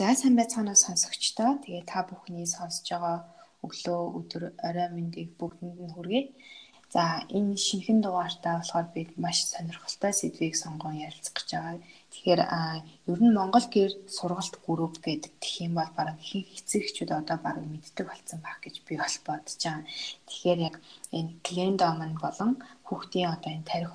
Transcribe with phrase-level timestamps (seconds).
[0.00, 1.50] За сайн байцгаана сонсогчдоо.
[1.60, 3.16] Тэгээ та бүхний сонсож байгаа
[3.64, 6.22] өглөө өдөр орой мэндийг бүгдэнд нь хүргэе.
[6.94, 7.02] За
[7.36, 11.76] энэ шинэхэн дугаартаа болохоор бид маш сонирхолтой сэдвийг сонгон ярилцах гэж байгаа.
[12.12, 12.40] Тэгэхээр
[13.12, 17.64] ер нь Монгол гэр сургалт групп гэдэг тэх юм бол бараг их эцэгчүүд одоо бараг
[17.68, 19.84] мэддэг болсон байх гэж би бол бодож байгаа.
[20.28, 20.74] Тэгэхээр яг
[21.12, 22.50] энэ Glendom болон
[22.88, 23.92] хүүхдийн одоо энэ тарих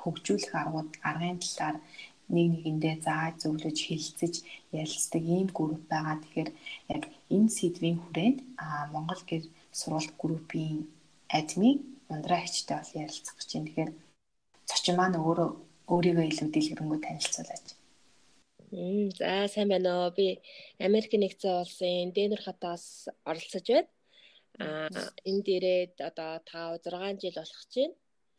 [0.00, 1.76] хөгжүүлэх аргууд аргын талаар
[2.34, 4.34] нэг нэгэндээ зааж зөвлөж хэлэлцэж
[4.80, 6.16] ярилцдаг ийм групп байгаа.
[6.22, 6.50] Тэгэхээр
[6.94, 7.02] яг
[7.34, 8.38] энэ сэдвийн хүрээнд
[8.94, 9.44] Монгол гэр
[9.78, 10.78] сургалт группийн
[11.38, 11.76] админ
[12.12, 13.66] ундраа хичтэй бол ярилцах гэж байна.
[13.66, 13.90] Тэгэхээр
[14.70, 15.50] зочин маань өөрөө
[15.92, 17.66] өөрийгөө илүү дэлгэрэнгүй танилцуулаач.
[19.18, 20.10] За сайн байна уу.
[20.18, 20.26] Би
[20.78, 23.90] Америк нэгдсэн улсын Дэнер хатаас оролцож байна.
[24.62, 24.88] Аа
[25.28, 27.94] энэ дээрээ одоо 5 6 жил болох чинь.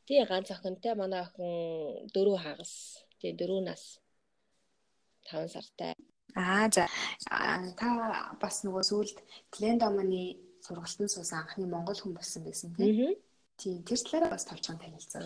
[0.08, 2.73] Тий ганц охинтой манай охин дөрөв хагас
[3.22, 4.02] Тэгээ 4 нас
[5.30, 5.94] 5 сартай.
[6.36, 6.88] Аа за
[7.77, 7.89] та
[8.41, 9.17] бас нөгөө сүүлд
[9.53, 10.23] Клендоманы
[10.66, 13.16] сургалтын суусан анхны монгол хүн болсон байсан тийм.
[13.59, 15.22] Тийм тэр талаараа бас тавчхан танилцаа.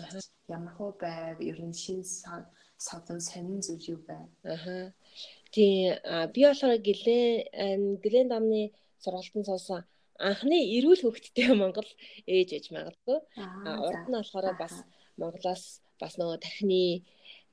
[0.48, 1.36] Ямар хөө байв?
[1.40, 2.02] Ер нь шин
[2.76, 4.28] содон сонин зүйл юу байв?
[4.44, 4.92] Аа.
[5.54, 5.96] Тийм
[6.34, 7.26] би болохоор гэлээ
[8.04, 8.62] Глендомны
[9.00, 9.80] сургалтын суусан
[10.18, 11.88] анхны эрүүл хөвгттэй Монгол
[12.26, 13.18] ээж ээж магадгүй.
[13.40, 14.74] Аа урд нь болохоор бас
[15.20, 15.64] Монголоос
[16.00, 17.04] бас нөгөө тархины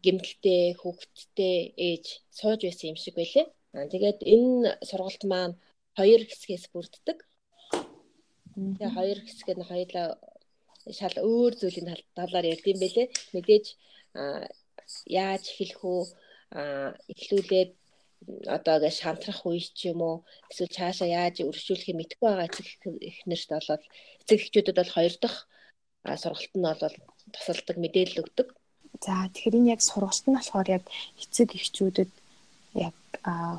[0.03, 2.05] гэмтэлтэй хүүхэдтэй ээж
[2.37, 3.45] сууж байсан юм шиг байлээ.
[3.75, 5.55] Аа тэгээд энэ сургалт маань
[5.97, 7.17] хоёр хэсгээс бүрддэг.
[8.53, 10.07] Тэгээ хоёр хэсэг нь хоёулаа
[10.99, 11.87] шал өөр зүйлийн
[12.17, 13.07] талаар ярьд юм бэлээ.
[13.33, 13.65] Мэдээж
[15.21, 16.01] яаж эхлэх үү
[17.13, 17.71] эхлүүлээд
[18.55, 20.17] одоо гэ шантрах үе ч юм уу
[20.51, 22.67] эсвэл цаашаа яаж өршүүлэхийг мэдгүй байгаа эцэг
[23.09, 23.83] эхнэрт болоод
[24.21, 25.39] эцэг эхчүүдэд бол хоёр дахь
[26.23, 26.95] сургалт нь бол
[27.33, 28.47] тусалдаг мэдээлэл өгдөг.
[29.03, 30.83] За тэгэхээр энэ яг сургалт нь болохоор яг
[31.19, 32.11] эцэг эхчүүдэд
[32.87, 32.95] яг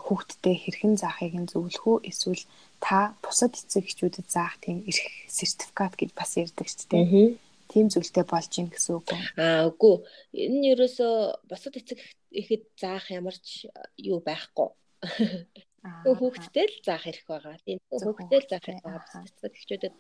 [0.09, 2.43] хүүхдтэй хэрхэн заахыг нь зөвлөх үү эсвэл
[2.81, 7.37] та бусад эцэг эхчүүдэд заах тийм эрх сертификат гэж бас ярьдаг шүү дээ.
[7.69, 9.21] Тийм зүйлтэй болж ийн гэсэн үг үү?
[9.37, 9.95] Аа үгүй.
[10.33, 11.13] Энэ ерөөсөө
[11.49, 11.99] бусад эцэг
[12.33, 13.69] эхэд заах ямар ч
[14.01, 14.69] юу байхгүй.
[15.85, 17.57] Хүүхдтэй л заах хэрэг байгаа.
[17.65, 19.29] Тийм хүүхдтэй л заах хэрэг байгаа.
[19.29, 19.95] Эцэг эхчүүдэд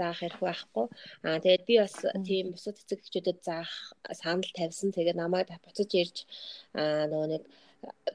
[0.00, 0.86] заах хэрэг байхгүй.
[1.26, 1.94] Аа тэгээд би бас
[2.28, 3.72] тийм бусад эцэг эхчүүдэд заах
[4.20, 4.88] санал тавьсан.
[4.96, 6.16] Тэгээд намайг буцаж ирж
[6.74, 7.42] аа нөгөө нэг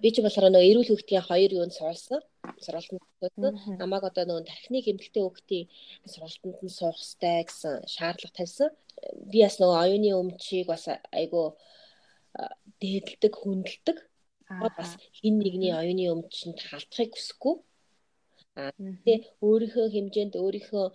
[0.01, 2.21] би ч болохоор нөгөө эрүүл хөвгтийн хоёр юунд суулсан.
[2.65, 3.53] Сургалтанд суулсан.
[3.81, 5.65] Намайг одоо нөгөө тархины гэмтэлтэй хөвгтийн
[6.11, 8.69] сургалтанд нь суух хэрэгтэй гэсэн шаардлага тавьсан.
[9.31, 10.85] Би бас нөгөө оюуны өмчийг бас
[11.19, 11.57] айгу
[12.81, 13.97] дээдэлдэг, хүндэлдэг.
[14.77, 17.55] бас хин нэгний оюуны өмчөнд халтахыг хүсэхгүй.
[18.61, 18.71] Аа
[19.03, 20.85] тэгээ өөрийнхөө хэмжээнд өөрийнхөө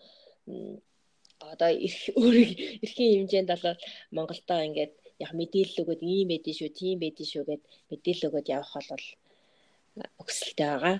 [1.52, 2.00] одоо эрх
[2.84, 3.80] эрхийн хэмжээнд болоод
[4.16, 4.92] Монголдоо ингээд
[5.24, 9.06] яг мэдээлэл өгөөд ийм байдэн шүү, тийм байдэн шүү гэд мэдээлэл өгөөд явах бол
[10.22, 10.96] өгсөлтэй байгаа.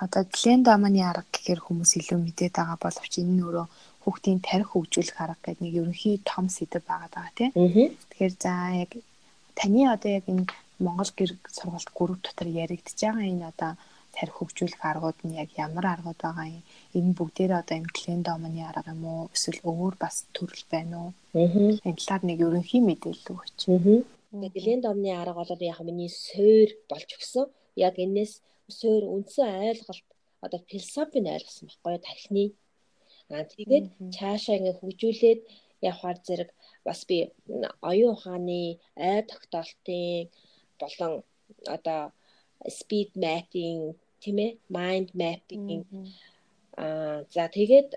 [0.00, 3.66] Одоо Глендаманы арга гэхээр хүмүүс илүү мэдээд байгаа боловч энэ нь өөрөө
[4.02, 7.52] хүүхдийн тарих хөгжүүлэх арга гэдэг нэг ерөнхий том сэдэв байгаа даа тийм.
[7.52, 8.90] Тэгэхээр за яг
[9.58, 10.48] таны одоо яг энэ
[10.80, 13.72] Монгол гэр сургалт групп дотор яригдж байгаа энэ одоо
[14.16, 16.64] тарих хөгжүүлэх аргууд нь яг ямар аргууд байгаа юм?
[16.98, 19.30] Энэ бүгдээрээ одоо энэ клендомны арга юм уу?
[19.34, 21.10] Эсвэл өөр бас төрөл байна уу?
[21.34, 21.78] Аа.
[21.88, 23.58] Энэ талаар нэг ерөнхий мэдээлэл өгөөч.
[23.70, 24.50] Аа.
[24.56, 27.46] Клендомны арга бол яг миний суур болж өгсөн.
[27.86, 28.32] Яг энэс
[28.78, 30.06] суур үндсэн ойлголт
[30.44, 32.44] одоо философийн ойлгосон байхгүй тархины.
[33.34, 35.40] Аа тэгээд цаашаа ингээ хөгжүүлээд
[35.90, 36.50] явхаар зэрэг
[36.86, 37.18] бас би
[37.90, 38.60] оюун ухааны
[38.96, 40.28] ай тогтоолтын
[40.80, 41.12] болон
[41.76, 42.00] одоо
[42.68, 45.84] speed mapping тийм ээ mind mapping.
[46.76, 47.90] Аа за тэгээд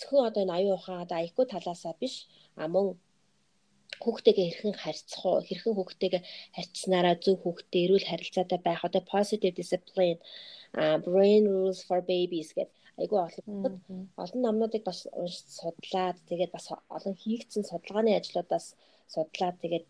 [0.00, 2.14] зөвхөн одоо энэ аюу ухаан одоо IQ талаасаа биш.
[2.60, 2.86] А мөн
[4.02, 5.40] хүүхдтэйгээ хэрхэн харьцах уу?
[5.48, 6.22] Хэрхэн хүүхдтэйгээ
[6.56, 10.18] харьцснараа зөв хүүхдтэй эрүүл харилцаатай байх одоо positive discipline
[11.06, 13.74] brain rules for babies гэдэг айгүй олон
[14.22, 15.00] олон номнуудыг бас
[15.58, 16.66] судлаад тэгээд бас
[16.96, 18.66] олон хийгдсэн судалгааны ажлуудаас
[19.14, 19.86] судлаад тэгээд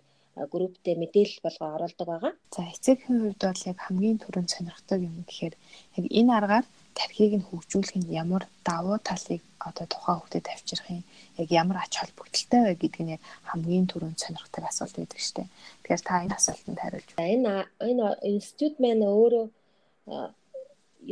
[0.53, 2.33] групптэй мэдээлэл болгоо оруулдаг байгаа.
[2.53, 5.55] За эцэгхийн хувьд бол яг хамгийн түрүүнд сонирхдаг юм гэхээр
[5.97, 11.03] яг энэ аргаар тархийг нь хөгжүүлэх нь ямар давуу талыг одоо тухайн хүүхдэд авчрах юм
[11.41, 15.49] яг ямар ач холбогдолтой вэ гэдг нь яг хамгийн түрүүнд сонирхдаг асуулт байдаг дээ.
[15.81, 17.33] Тэгэхээр та энэ асуултанд хариулж байна.
[17.33, 17.53] Энэ
[17.89, 19.47] энэ институт маань өөрөө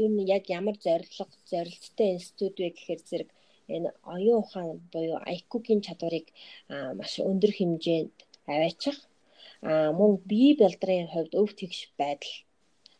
[0.03, 3.31] юу нь яг ямар зорилго зорилттой институт вэ гэхээр зэрэг
[3.73, 6.27] энэ оюун ухаан буюу IQ-гийн чадварыг
[6.99, 8.17] маш өндөр хэмжээнд
[8.53, 9.14] аваачих аа
[9.65, 12.35] мөн бие балдрын хувьд өв тэгш байдал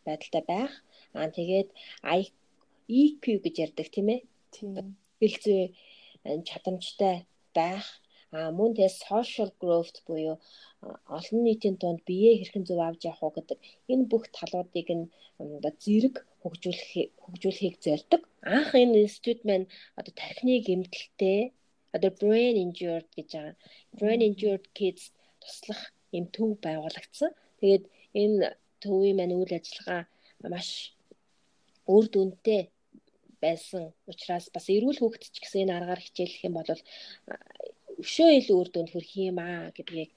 [0.07, 0.73] байдалтай байх.
[1.19, 1.69] Аа тэгээд
[3.01, 4.21] EQ гэж ярьдаг тийм ээ.
[4.55, 4.97] Тийм.
[5.21, 5.63] Бэлзээ
[6.49, 7.17] чадамжтай
[7.57, 7.87] байх.
[8.37, 10.37] Аа мөн тэгээд social growth буюу
[11.17, 13.59] олон нийтийн дунд биеэ хэрхэн зөв авч явах уу гэдэг
[13.93, 15.07] энэ бүх талуудыг нь
[15.85, 16.91] зэрэг хөгжүүлэх
[17.23, 18.23] хөгжүүлэхийг зорддог.
[18.57, 19.67] Анх энэ институт маань
[19.99, 21.41] одоо тархины гэмтэлтэй
[21.97, 23.57] одоо brain injured гэж байгаа.
[23.99, 25.05] Brain injured kids
[25.43, 25.83] туслах
[26.19, 27.31] юм төв байгуулагдсан.
[27.61, 27.85] Тэгээд
[28.23, 30.03] энэ төвийн маань үйл ажиллагаа
[30.53, 30.69] маш
[31.95, 32.63] үр дүнтэй
[33.45, 36.71] байсан учраас бас эрүүл хөгжиж гэсэн энэ аргаар хичээлэх юм бол
[38.03, 40.11] өшөө илүү үр дүнд хүрэх юм аа гэдгийг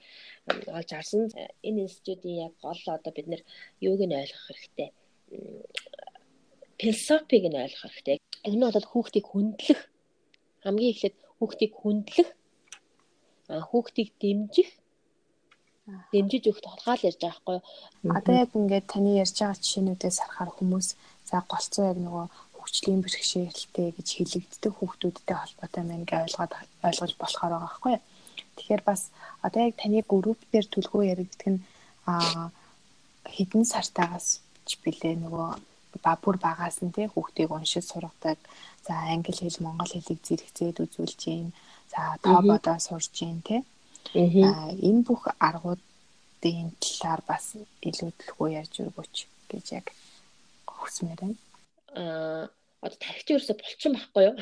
[0.78, 1.30] олж харсан.
[1.68, 3.42] Энэ институтийн яг гол одоо бид нэр
[3.88, 4.90] юуг нь ойлгох хэрэгтэй.
[6.80, 8.18] Философиг нь ойлгох хэрэгтэй.
[8.48, 9.82] Энэ нь бол хүүхдийг хүндлэх
[10.64, 12.30] хамгийн эхлээд хүүхдийг хүндлэх
[13.70, 14.70] хүүхдийг дэмжих
[16.12, 17.56] дэмжиж өгөх толгаал ярьж байгаа байхгүй
[18.04, 18.16] юу.
[18.19, 20.88] Одоо яг ингээд таны ярьж байгаа жишээнүүдээс харахаар хүмүүс
[21.30, 22.25] за голцоо яг нөгөө
[22.57, 26.54] хөгжлийн бэрхшээлтэй гэж хэлэгддэг хүүхдүүдтэй холбоотой байна гэж ойлгоод
[26.88, 28.04] ойлгож болохоор байгаа байхгүй юу.
[28.57, 29.01] Тэгэхээр бас
[29.45, 31.62] одоо яг таны групп дээр түлхүү яригддаг нь
[32.07, 32.51] а
[33.36, 34.28] хэдэн сартаагаас
[34.68, 35.50] ч билээ нөгөө
[36.04, 38.38] ба бүр багаас нь тий хүүхдийг уншиж сургадаг.
[38.86, 41.48] За англи хэл, монгол хэлийг зэрэгцээд үзүүлж гин.
[41.92, 43.62] За тоободоо сурж гин тий.
[44.15, 47.45] Аа энэ бүх аргуудын талаар бас
[47.83, 49.15] илүү төлхөө ярьж өргөч
[49.51, 49.88] гэж яг
[50.63, 51.38] хүсмээр байна.
[52.00, 52.44] Аа
[52.86, 54.36] одоо тархич ерөөсө булчин байхгүй юу?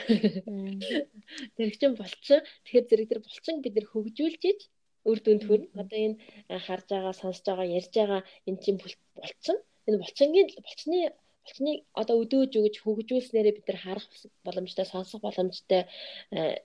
[1.58, 2.44] Тархичин булчин.
[2.66, 4.60] Тэгэхээр зэрэг тэр булчин бид нэр хөгжүүлж иж
[5.08, 5.72] үр дүнд хүрнэ.
[5.82, 6.18] Одоо энэ
[6.66, 9.58] харж байгаа, сонсож байгаа, ярьж байгаа энэ чинь булчин.
[9.88, 11.00] Энэ булчингийн булчны
[11.46, 14.08] булчныг одоо өдөөж өгж хөгжүүлснээрээ бид нар харах
[14.42, 15.86] боломжтой, сонсох боломжтой,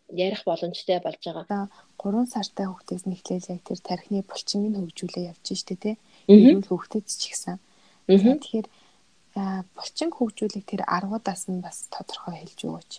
[0.09, 1.69] ярих боломжтой болж байгаа.
[2.01, 5.95] 3 сартай хүүхдээс нэхлээл яг тэр тархины булчинг нь хөгжүүлээ явж штэ тий.
[6.33, 7.61] Эрүүл хүүхдэд ч ихсэн.
[8.09, 8.67] Тэгэхээр
[9.77, 12.93] булчин хөгжүүлэх тэр аргуудаас нь бас тодорхой хэлж өгөөч.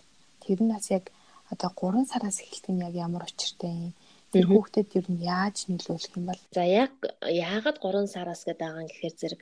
[0.45, 1.10] Тэр нь бас яг
[1.50, 3.94] одоо 3 сараас эхэлдэг нь яг ямар учиртай юм.
[4.31, 6.95] Тэр хүүхдэд ер нь яаж нөлөөлөх юм бол за яг
[7.28, 9.42] яагаад 3 сараас гэдэг байгаа юм гэхээр зэрэг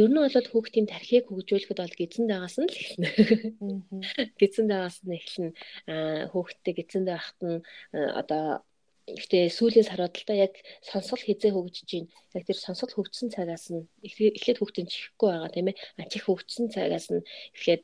[0.00, 3.08] ер нь бол хүүхдийн тархийг хөгжүүлэхэд бол гизэн дагаас нь л эхэлнэ.
[4.40, 5.52] Гизэн дагаас нь эхэлнэ.
[6.32, 7.58] Хүүхдтэй гизэн байхад нь
[8.20, 8.60] одоо
[9.06, 12.10] Гэхдээ сүүлийн саруудалтаа яг сонсгол хизээ хөгжиж байна.
[12.34, 15.78] Яг тэр сонсгол хөгжсөн цагаас нь эхлээд хүүхдийн чихгүй байгаа тийм ээ.
[16.02, 17.22] А чих хөгжсөн цагаас нь
[17.54, 17.82] эхлээд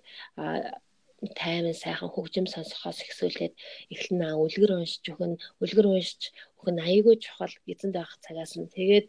[1.31, 3.55] таймын сайхан хөгжим сонсохоос ихсүүлээд
[3.95, 5.33] эхлэн аа үлгэр уншиж өгөн
[5.63, 6.23] үлгэр уншиж
[6.59, 8.73] өгөн аягүй чухал эзэнд байх цагаас нь.
[8.75, 9.07] Тэгээд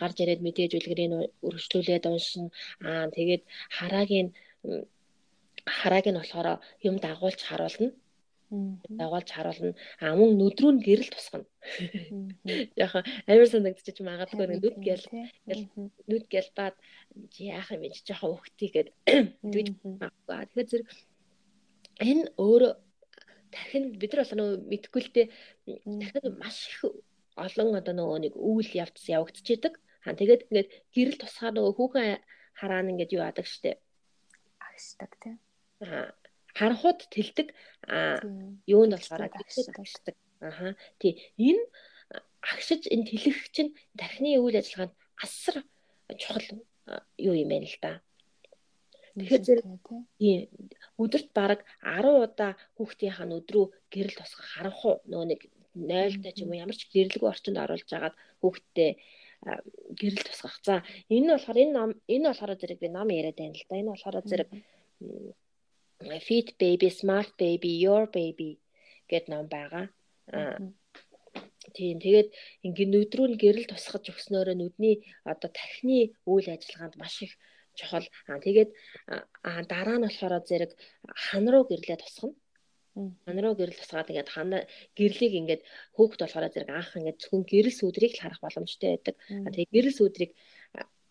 [0.00, 1.12] гарч ирээд мэдээж үлгэрийг
[1.46, 2.48] өргөжлүүлээд уншина.
[2.88, 3.42] Аа тэгээд
[3.76, 4.28] хараагийн
[5.64, 6.48] харааг нь болохоор
[6.88, 7.90] юм дагуулж харуулна.
[9.00, 9.74] Дагуулж харуулна.
[10.00, 11.48] А мөн нүд рүү нь гэрэл тусгана.
[12.84, 12.98] Яха
[13.28, 15.04] амар санагдчих магадгүй нэг нүд гэл
[16.08, 16.76] нүд гэлбаад
[17.40, 17.96] яах юм бэ?
[18.08, 18.88] Жоохон өгтийгээд
[19.52, 20.36] тэгж магадгүй.
[20.48, 20.88] Тэгэхээр зэрэг
[22.00, 22.72] энэ өөрөө
[23.54, 25.26] дахин бид нар бол нөгөө мэдгүй л дээ
[26.02, 26.80] дахин маш их
[27.38, 29.74] олон одоо нөгөө нэг үйл явц явагдчихэдэг.
[30.06, 32.22] Аа тэгээд ингээд гэрэл тусгаар нөгөө хүүхэн
[32.58, 33.78] хараана ингээд юу яадаг штэ.
[34.62, 35.36] Агшдаг тийм.
[35.82, 36.14] Аа
[36.54, 37.48] харанхууд тэлдэг
[38.70, 40.14] юу нь болохоор агшдаг.
[40.38, 40.76] Аха.
[41.00, 41.18] Тий.
[41.38, 41.62] Энэ
[42.42, 45.56] агшиж энэ тэлэх чинь тархины үйл ажиллагаанд асар
[46.20, 46.46] чухал
[47.18, 47.92] юу юм байна л да.
[49.14, 49.66] Тэгэхээр зэрэг
[50.18, 50.50] тий
[50.98, 55.40] өдөрт бараг 10 удаа хүүхдийнхаа өдрөө гэрэл тусгах харанхуу нөгөө нэг
[55.74, 58.90] 0-тай ч юм уу ямар ч гэрлэгүй орчинд оруулж агаад хүүхдтэй
[60.00, 60.56] гэрэл тусгах.
[60.66, 60.74] За
[61.10, 63.78] энэ нь болохоор энэ ном энэ болохоор зэрэг би ном яриад байна л да.
[63.78, 64.50] Энэ болохоор зэрэг
[66.26, 68.58] Fit Baby, Smart Baby, Your Baby
[69.10, 69.86] гэд ном байгаа.
[71.76, 72.28] Тийм тэгээд
[72.66, 77.32] ингээд нүдрүү нь гэрэл тусгаж өгснөөрөө нүдний одоо тархины үйл ажиллагаанд маш их
[77.78, 78.06] чухал.
[78.30, 78.70] Аа тэгээд
[79.72, 80.72] дараа нь болохоор зэрэг
[81.24, 82.34] хан руу гэрлээ тусгана.
[83.26, 84.58] Хан руу гэрэл тусгаад ингээд хана
[84.98, 85.62] гэрлийг ингээд
[85.96, 89.14] хөөхд болохоор зэрэг анх ингээд зөвхөн гэрэл сүдрийг л харах боломжтой байдаг.
[89.54, 90.32] Тэгээд гэрэл сүдрийг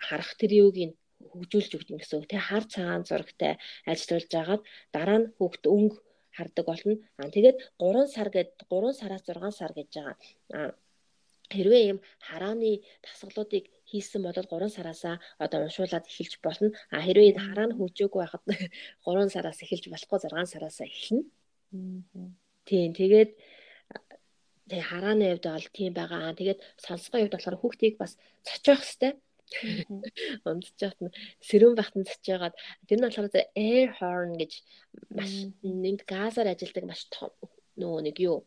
[0.08, 0.96] харах тэр юуг нь
[1.32, 2.28] хөгжүүлж өгдөг гэсэн үг.
[2.32, 3.54] Тэгээ хар цагаан зурагтай
[3.92, 4.62] ажиллаж байгаад
[4.96, 5.98] дараа нь хүүхд өнгө
[6.36, 6.96] хардаг болно.
[7.20, 10.16] Аа тэгээд 3 сар гээд 3 сараас 6 сар гэж байгаа.
[10.56, 10.70] Аа
[11.54, 16.74] хэрвээ юм харааны дасгалуудыг хийсэн бол 3 сараасаа одоо уншуулад эхэлж болно.
[16.90, 18.44] А хэрвээ энэ хараа нь хөгжөөгүй байхад
[19.06, 21.24] 3 сараас эхэлж болохгүй 6 сараасаа эхэлнэ.
[22.66, 23.32] Тийм тэгээд
[24.70, 26.34] тэгээ харааны хувьд бол тийм байгаа.
[26.40, 29.16] Тэгээд сонсгоо хувьд болохоор хүүхдийг бас цоцоох хэвээр
[30.50, 31.16] Унтж яхад нь
[31.48, 32.56] сэрүүн бахтан цоч жагаад
[32.88, 34.54] тэр нь болохоор air horn гэж
[35.18, 37.32] маш нэмд газаар ажилдаг маш том
[37.80, 38.38] нөгөө нэг юу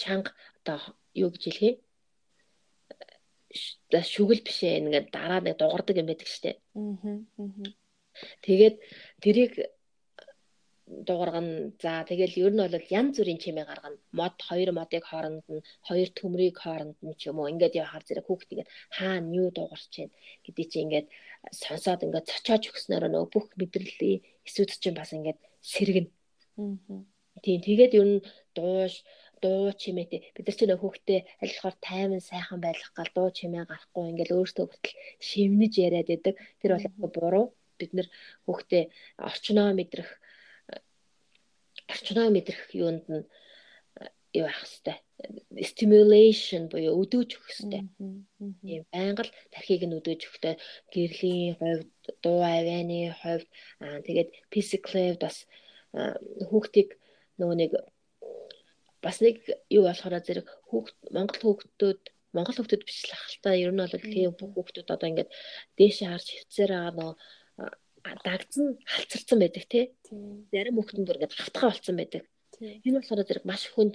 [0.00, 0.80] чанга одоо
[1.22, 1.74] юу гэж хэлхий
[4.12, 6.60] шүгэл биш ээ ингээд дараа нэг дугардаг юм байдаг штэ.
[8.44, 8.76] Тэгээд
[9.22, 9.52] тэрийг
[10.88, 11.72] дуургана.
[11.82, 13.98] За тэгэл ер нь бол янз бүрийн чимээ гаргана.
[14.12, 18.26] Мод хоёр модыг хооронд нь, хоёр төмрийг хооронд нь ч юм уу ингээд явахаар зэрэг
[18.26, 20.14] хүүхд ингээд хаана юу дуугарч байна
[20.44, 21.06] гэдэг чи ингээд
[21.52, 25.38] сонсоод ингээд цочоож өгснөөр нөгөө бүх мэдрэлийн эсүүд чинь бас ингээд
[25.72, 26.10] сэргэнэ.
[27.44, 28.24] Тийм тэгээд ер нь
[28.56, 28.94] дууш
[29.42, 33.64] дуу чимээтэй бид нар ч нөх хүүхдээ аль болохоор тайван сайхан байх гал дуу чимээ
[33.68, 34.96] гарахгүй ингээл өөртөө хүртэл
[35.28, 36.34] шивнэж яриад байдаг.
[36.60, 37.46] Тэр бол буруу.
[37.78, 38.08] Бид нар
[38.46, 38.84] хүүхдээ
[39.28, 40.10] орчноо мэдрэх
[41.92, 43.24] орчноо мэдрэх юунд нь
[44.38, 44.98] юу ах хэвээр
[45.70, 47.86] stimulation буюу өдөөж өгөх хэвээр.
[48.62, 50.54] Тийм байнга л тархийг нь өдөөж өгөхтэй
[50.92, 51.90] гэрлийн хувьд,
[52.22, 53.48] дуу авианы хувьд
[53.82, 55.36] аа тэгээд physically бас
[56.48, 56.88] хүүхдийг
[57.40, 57.72] нөгөө нэг
[59.08, 59.40] бас нэг
[59.72, 62.02] юу болохоор зэрэг хүүхд Монгол хүүхдүүд
[62.36, 65.30] Монгол хүүхдүүд л ахaltaа ер нь бол тийм бүх хүүхдүүд одоо ингээд
[65.80, 67.12] дээшээ харж хөвцөр байгаа нөө
[68.24, 69.84] дагцсан халцарсан байдаг тий.
[70.52, 72.22] Зарим хүүхдэн бүр ингээд хавтгаа болцсон байдаг.
[72.60, 73.94] Энэ болохоор зэрэг маш хүнд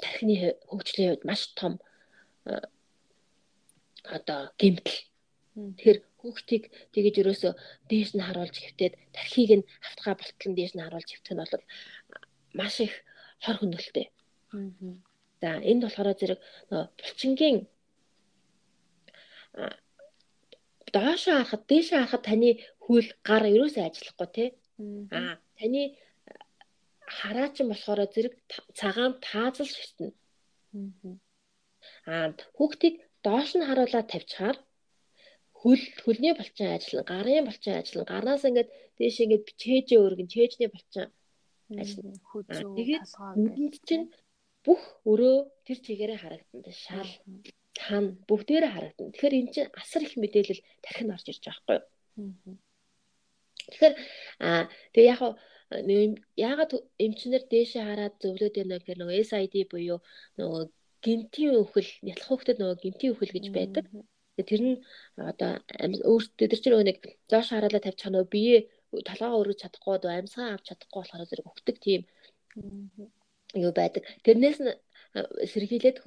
[0.00, 1.76] тархины хөгжлийн хувьд маш том
[4.04, 5.00] одоо гэмтэл.
[5.54, 6.64] Тэгэхээр хүүхдийг
[6.96, 7.50] тэгэж ерөөсө
[7.88, 11.64] дээш нь харуулж хөвтөөд тархийг нь хавтгаа болтлон дээш нь харуулж хөвтөх нь бол
[12.58, 12.94] маш их
[13.44, 14.06] хор хөнөөлтэй.
[15.40, 16.40] За энд болохоор зэрэг
[16.98, 17.58] булчингийн
[20.94, 22.50] доошоо харахад дээшээ харахад таны
[22.84, 24.48] хөл гар ерөөсөө ажиллахгүй тий.
[25.18, 25.82] Аа таны
[27.18, 28.34] хараачин болохоор зэрэг
[28.78, 30.08] цагаан таазал ширтнэ.
[32.12, 32.94] Аа хүүхдийг
[33.26, 34.56] доош нь харуулаад тавьчихаар
[35.60, 38.10] хөл хөлний булчин ажиллана, гарын булчин ажиллана.
[38.12, 41.08] Гарнаас ингээд дээш ингээд чэйжээ өргөн чэйжний булчин
[41.72, 42.18] ажиллана.
[42.76, 43.04] Тэгээд
[43.40, 44.06] нүдэнд чинь
[44.64, 46.72] бүх өрөө тэр чигээрээ харагдана.
[46.72, 47.10] Шал
[47.84, 49.12] хан бүгдээрээ харагдана.
[49.12, 52.56] Тэгэхээр эн чинь асар их мэдээлэл тархинд орж ирж байгаа байхгүй юу?
[53.70, 53.94] Тэгэхээр
[54.44, 55.20] аа тэгээ яг
[56.36, 56.72] яагаад
[57.04, 59.98] эмчнэр дээшээ хараад зөвлөд байна гэхээр нөгөө SID буюу
[60.38, 60.62] нөгөө
[61.04, 63.84] гинтийн өвхөл нятлах хөвгөдөд нөгөө гинтийн өвхөл гэж байдаг.
[64.34, 64.76] Тэр нь
[65.30, 65.62] одоо
[66.10, 66.98] өөртөө тэр чинь нэг
[67.30, 68.58] доош хараалаа тавьчих нөгөө бие
[69.08, 72.02] толгоо өргөж чадахгүй дөө амьсгаа авч чадахгүй болохоор зэрэг өгдөг тийм
[73.64, 74.02] юу байдаг.
[74.24, 74.72] Тэрнээс нь
[75.52, 75.98] сэргийлээд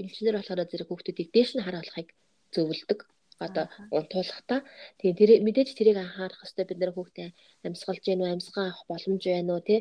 [0.00, 2.08] эмчнэр болохоор зэрэг хүүхдүүдийг дээш нь харуулахыг
[2.54, 3.00] зөвлөдөг.
[3.42, 4.60] Одоо унтуулахдаа.
[4.98, 7.28] Тэгээ тэр мэдээж тэрийг анхаарах хэрэгтэй бид нэр хүүхдээ
[7.66, 9.80] амьсгалж гэнэ үү амьсгаа авах боломж байна уу тий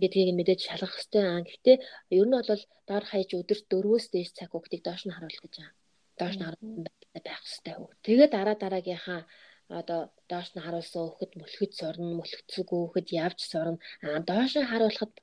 [0.00, 1.76] гэдгийг мэдээж шалгах хэрэгтэй аа гэхдээ
[2.16, 5.76] ер нь бол доор хаяж өдөрт дөрвөөс дээш цаг хүүхдийг доош нь харуулах гэж байгаа.
[6.18, 7.74] Доош нь харуулах байх хэрэгтэй
[8.06, 9.20] тэгээ дараа дараагийнхаа
[9.68, 15.14] одоо доош нь харуулсан хүүхэд мөлхөж сорно мөлхөцөг хүүхэд явж сорно аа доош нь харуулахад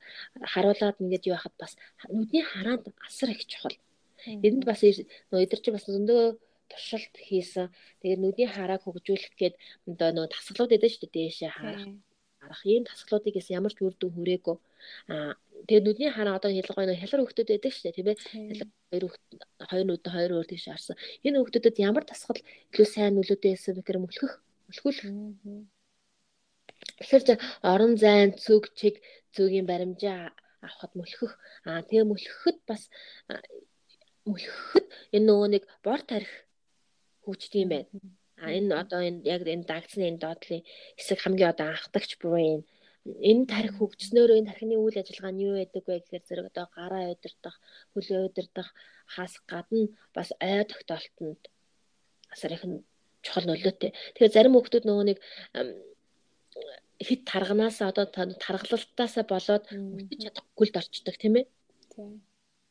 [0.53, 1.73] харуулад ингээд юу хахад бас
[2.15, 3.75] нүдний хараанд асар их чухал
[4.47, 4.81] энд бас
[5.29, 6.23] нөө эдэр чи бас зөндөө
[6.71, 7.67] туршилт хийсэн.
[8.01, 9.55] Тэгээд нүдний харааг хөгжүүлэх гээд
[9.91, 11.85] одоо нөгөө тасгалууд байдаг шүү дээ дээшээ харах.
[12.41, 14.57] Харах ийм тасгалуудыг гэсэн ямар ч үр дүн хүрээгүй.
[15.13, 18.17] Аа тэгээд нүдний хараа одоо хэлгой нөгөө хялар хөвгтөд байдаг шүү дээ тийм ээ.
[18.89, 19.03] Хоёр
[19.69, 20.97] хоёр нүд хоёр өөр тийш харсан.
[21.25, 22.41] Энэ хөвгтөдөд ямар тасгал
[22.73, 24.33] илүү сайн нөлөөтэй байсан бэхээр мөлхөх
[24.67, 25.05] мөлхүүлэх.
[26.97, 27.39] Тэгэхээр
[27.71, 28.95] орон зайн зүг чиг
[29.35, 30.33] зүгийн баримжаа
[30.65, 31.33] авахд мөлхөх.
[31.69, 32.81] Аа тэгээ мөлхөхөд бас
[34.25, 36.33] мөлхөхөд энэ нөгөө нэг бор тарих
[37.25, 37.89] хөгждөг юм байна.
[38.41, 40.61] А энэ одоо энэ яг энэ дагцны энэ доотлын
[40.97, 42.59] хэсэг хамгийн одоо анхдагч brain
[43.29, 47.13] энэ тарих хөгжснөөрөө энэ тархины үйл ажиллагаа нь юу байдаг вэ гэхээр зэрэг одоо гараа
[47.13, 47.57] удирдах,
[47.93, 48.69] хөлөө удирдах
[49.13, 51.41] хас гадна бас ой тогтоолтонд
[52.33, 52.63] асар их
[53.25, 53.91] чухал нөлөөтэй.
[54.13, 55.19] Тэгэхээр зарим хүмүүс нөгөө нэг
[57.01, 58.05] хит тарганаас одоо
[58.45, 61.45] таргалалтаасаа болоод үлдэж чадахгүй л орчдөг тийм ээ.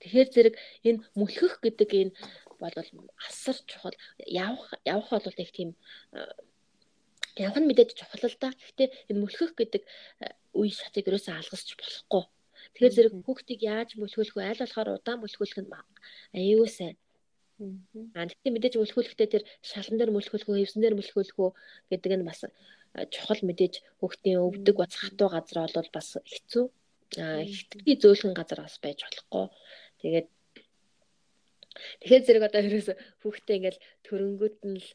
[0.01, 0.55] Тэгэхээр зэрэг
[0.87, 2.13] энэ мөлхөх гэдэг энэ
[2.61, 2.77] бол
[3.29, 5.71] асар чухал явах явах бол их тийм
[7.37, 8.51] явах нь мэдээж чухал л да.
[8.53, 9.83] Гэхдээ энэ мөлхөх гэдэг
[10.55, 12.25] үе шатыг ерөөсөө алгасч болохгүй.
[12.75, 14.51] Тэгэхээр зэрэг хүүхдийг яаж мөлхөөлөх вэ?
[14.51, 15.73] Аль болохоор удаан мөлхөөлөх нь
[16.37, 16.97] аюу сайн.
[18.17, 21.51] Аа тэгтээ мэдээж мөлхөөлөхдөө тэр шалан дээр мөлхөөлөх үү, хевсэн дээр мөлхөөлөх үү
[21.93, 22.41] гэдэг нь бас
[23.15, 26.65] чухал мэдээж хүүхдийн өвдөг бац хатуу газар бол бас хэцүү.
[27.21, 29.47] Аа хитрхи зөөлхөн газар бас байж болохгүй.
[30.01, 30.29] Тэгээд
[32.01, 34.89] Тэгэхээр зэрэг одоо ерөөсө хүүхдээ ингээл төрөнгөт нь л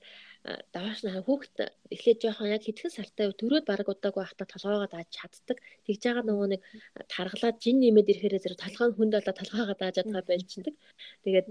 [0.45, 1.55] давааш нь хүүхд
[1.89, 5.57] эхлээд жоохон яг хитгэн сартай төрөөд баг удаагүй байхдаа толгоогоо дааж чаддаг.
[5.85, 6.61] Тэгж байгаа нөгөө нэг
[7.09, 10.75] таргалаад жин нэмээд ирэхээр зэрэг толгой нь хүнд болоо толгоогоо дааж чадгаа байлчиндаг.
[11.25, 11.47] Тэгээд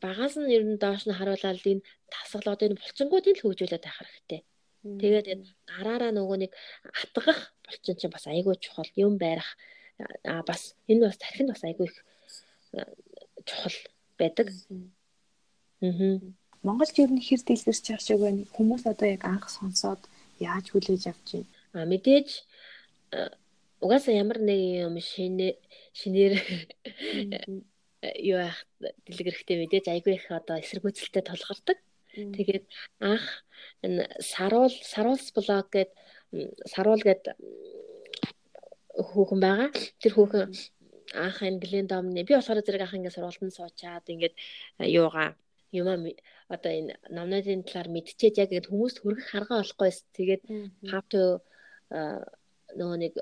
[0.00, 4.40] багаас нь ер нь доош нь харуулаад энэ тасгалуудын булчингуудыг л хөгжүүлээд байх хэрэгтэй.
[4.84, 5.28] Тэгээд
[5.68, 6.52] гараараа нөгөө нэг
[7.00, 9.50] атгах булчин чинь бас айгүй чухал юм байрах
[10.24, 11.96] а бас энэ бас тархинд бас айгүй их
[13.48, 13.76] чухал
[14.18, 14.48] байдаг.
[15.82, 16.18] Аа.
[16.64, 18.48] Монголд ер нь хэр дэлгэрч явах шиг байна.
[18.56, 20.00] Хүмүүс одоо яг анх сонсоод
[20.40, 21.48] яаж хүлээж авч байна?
[21.76, 22.28] А мэдээж
[23.84, 25.60] угаасаа ямар нэг юм шинэ
[25.92, 26.34] шинээр
[28.30, 31.78] юу яах дэлгэрхтэй мэдээж айгүй их одоо эсэргүүцэлтэй толгордог.
[32.14, 32.64] Тэгээд
[33.00, 33.26] анх
[33.84, 35.90] энэ саруул саруулс блог гэд
[36.72, 37.36] саруул гэд
[38.94, 39.70] хүүхэн байгаа.
[40.00, 40.48] Тэр хүүхэн
[41.12, 44.34] анх английн домны би болохоор зэрэг анх ингээд сургалтанд суучаад ингээд
[44.88, 45.36] юугаа
[45.74, 45.98] юмаа
[46.48, 50.42] одоо энэ номнуудын талаар мэдчихэд яг ингэ хүмүүст хүргэх харгаа болохгүйс тэгээд
[50.90, 51.22] how to
[52.78, 53.14] нөгөө нэг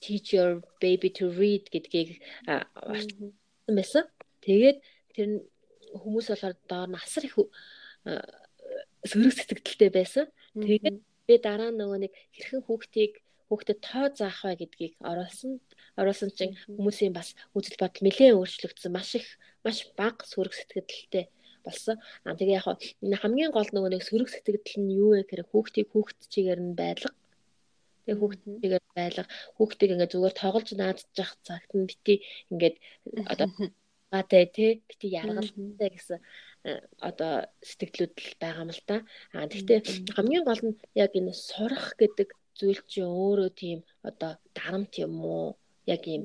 [0.00, 2.20] teach your baby to read гэдгийг
[3.66, 4.04] байсан.
[4.44, 4.78] Тэгээд
[5.14, 5.28] тэр
[5.96, 7.36] хүмүүс болохоор доор нь асар их
[9.10, 10.26] сөрөг сэтгэлдэлтэй байсан.
[10.54, 13.12] Тэгээд би дараа нөгөө нэг хэрхэн хүүхдийг
[13.48, 15.58] хүүхдэд тоо заах вэ гэдгийг оруулсан.
[16.00, 18.92] Оруулсан чинь хүмүүсийн бас үзэл бодол нэлээд өөрчлөгдсөн.
[18.92, 19.26] Маш их
[19.64, 21.24] маш бага сөрөг сэтгэлдэлтэй
[21.66, 21.96] болсон.
[22.24, 22.66] Аа тэгээ яг
[23.22, 27.10] хамгийн гол нөгөө нэг сөрөг сэтгэл нь юу вэ гэхээр хүүхдийг хүүхд чигээр нь байлга.
[28.06, 29.24] Тэгээ хүүхдийгээр байлга.
[29.58, 32.14] Хүүхдийг ингээд зүгээр тоглож наадчих цагт нь бити
[32.52, 32.76] ингээд
[33.32, 33.48] одоо
[34.12, 36.18] гаатай тий бити яргалтай гэсэн
[36.68, 37.32] э, одоо
[37.68, 38.96] сэтгэлүүд л байгаа юм л та.
[39.34, 39.78] Аа тэгтээ
[40.14, 45.58] хамгийн гол нь яг энэ сурах гэдэг зүйл чинь өөрөө тийм одоо дарамт юм уу?
[45.86, 46.22] Яг ийм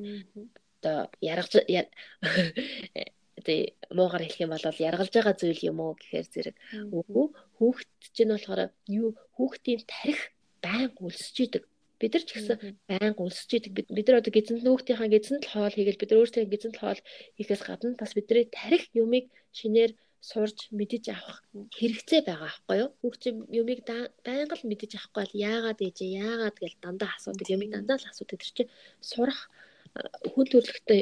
[0.81, 1.53] одоо яргаж
[3.45, 6.55] тий муугар хэлэх юм бол яргалж байгаа зүйл юм уу гэхээр зэрэг
[6.93, 7.25] үгүй
[7.57, 10.21] хүүхэд чинь болохоор юу хүүхдийн тарих
[10.61, 11.63] байн үлсэж идэг.
[11.99, 12.57] Бид нар ч гэсэн
[12.89, 13.71] байн үлсэж идэг.
[13.89, 16.99] Бид нар одоо гизэнд нөөхтийнхаа гизэнд л хоол хийгээл бид нар өөрсдөө гизэнд хоол
[17.37, 19.25] хийхээс гадна бас бидний тарих юмыг
[19.57, 19.91] шинээр
[20.29, 21.39] сурж мэдэж авах
[21.77, 22.89] хэрэгцээ байгаа аахгүй юу?
[23.01, 23.79] Хүүхд чинь юмыг
[24.25, 28.37] байнга л мэдэж авахгүй бол яагаад ээжээ яагаад гэж дандаа асуудаг юмыг дандаа л асуудаг
[28.39, 28.73] тэр чинь
[29.11, 29.39] сурах
[30.31, 31.01] хүн төрөлхтөй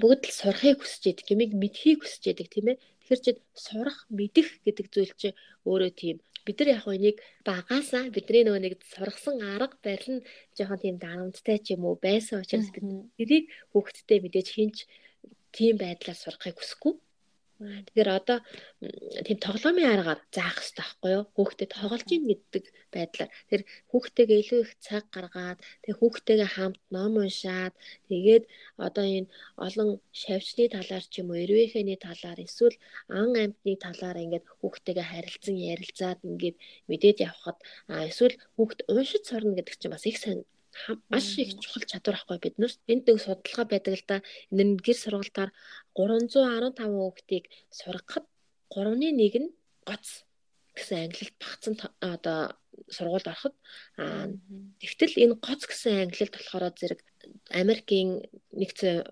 [0.00, 2.78] бүгд л сурахыг хүсэж идэг, юмыг мэдхийг хүсэж идэг тийм ээ.
[3.04, 5.28] Тэгэхээр чи сурах, мэдэх гэдэг зүйл чи
[5.68, 10.26] өөрөө тийм бид нар яг энийг багаасаа бидний нөгөө нэг сургасан арга барил нь
[10.56, 12.84] жоохон тийм дарамттай ч юм уу байсан учраас бид
[13.16, 14.76] тэрийг хүүхдтэй мэдээж хинч
[15.56, 16.94] тийм байдлаар сурахыг хүсэхгүй.
[17.62, 18.38] Тэгэхээр одоо
[19.26, 21.24] тийм тоглоомын аргаар заах хэрэгтэй байхгүй юу?
[21.36, 22.64] Хүүхдэд тоглож ийн гэдэг
[22.94, 23.30] байдлаар.
[23.50, 27.74] Тэр хүүхдтэйгээ илүү их цаг гаргаад, тэгээ хүүхдтэйгээ хамт ном уншаад,
[28.10, 28.44] тэгээд
[28.86, 29.30] одоо энэ
[29.66, 29.88] олон
[30.20, 32.76] шавьчны талаар ч юм уу, эрвээхээний талаар эсвэл
[33.20, 36.56] ан амьтны талаар ингээд хүүхдтэйгээ харилцан ярилцаад ингээд
[36.90, 37.58] мэдээд явхад
[38.10, 40.42] эсвэл хүүхд уншиж сурна гэдэг чинь бас их сайн
[41.12, 44.16] маш их чухал чадвар ахгүй бид нар энд нэг судалгаа байдаг л да
[44.50, 45.50] энэ гэр сургалтаар
[45.96, 47.44] 315 хүүхдийг
[47.78, 48.26] сургахад
[48.72, 49.54] 3-ны 1 нь
[49.88, 50.06] гоц
[50.76, 52.40] гэсэн англилд багцсан одоо
[52.96, 53.54] сургуульд ороход
[54.82, 57.00] тэгтэл энэ гоц гэсэн англилд болохоор зэрэг
[57.60, 58.10] Америкийн
[58.58, 59.06] нэгдсэн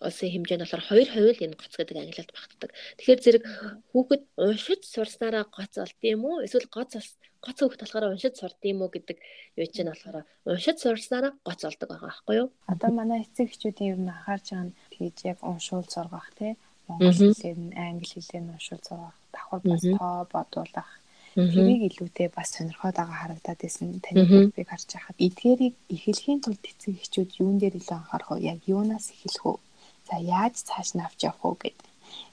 [0.00, 2.70] улсын хэмжээнд болохоор 2% л энэ гоц гэдэг англиад багтдаг.
[2.96, 3.44] Тэгэхээр зэрэг
[3.92, 6.40] хүүхэд уншиж сурснараа гоц олд юм уу?
[6.44, 6.96] Эсвэл гоц
[7.44, 9.18] гоц хүүхэд болохоор уншиж сурд юм уу гэдэг
[9.60, 10.16] юу чинь болохоор
[10.50, 12.48] уншиж сурснараа гоц олдог байгаа байхгүй юу?
[12.72, 16.52] Одоо манай эцэг эхчүүдийн ер нь анхаарч байгаа нь тэгж яг уншуул сургах тий
[16.88, 20.90] Монгол хэлээр нь англи хэлээр нь уншуул сургах давхар бас тоо бодуулах
[21.34, 26.94] тэрийг илүүтэй бас сонирхоод байгаа харагдаад байсан таны бүгдийг харж байхад эдгээрийг эхлэхийн тулд эцэг
[26.98, 28.50] эхчүүд юун дээр илүү анхаарах вэ?
[28.52, 29.62] Яг юунаас эхэлэх вэ?
[30.08, 31.78] За яаж цааш нь авч явах уу гэд.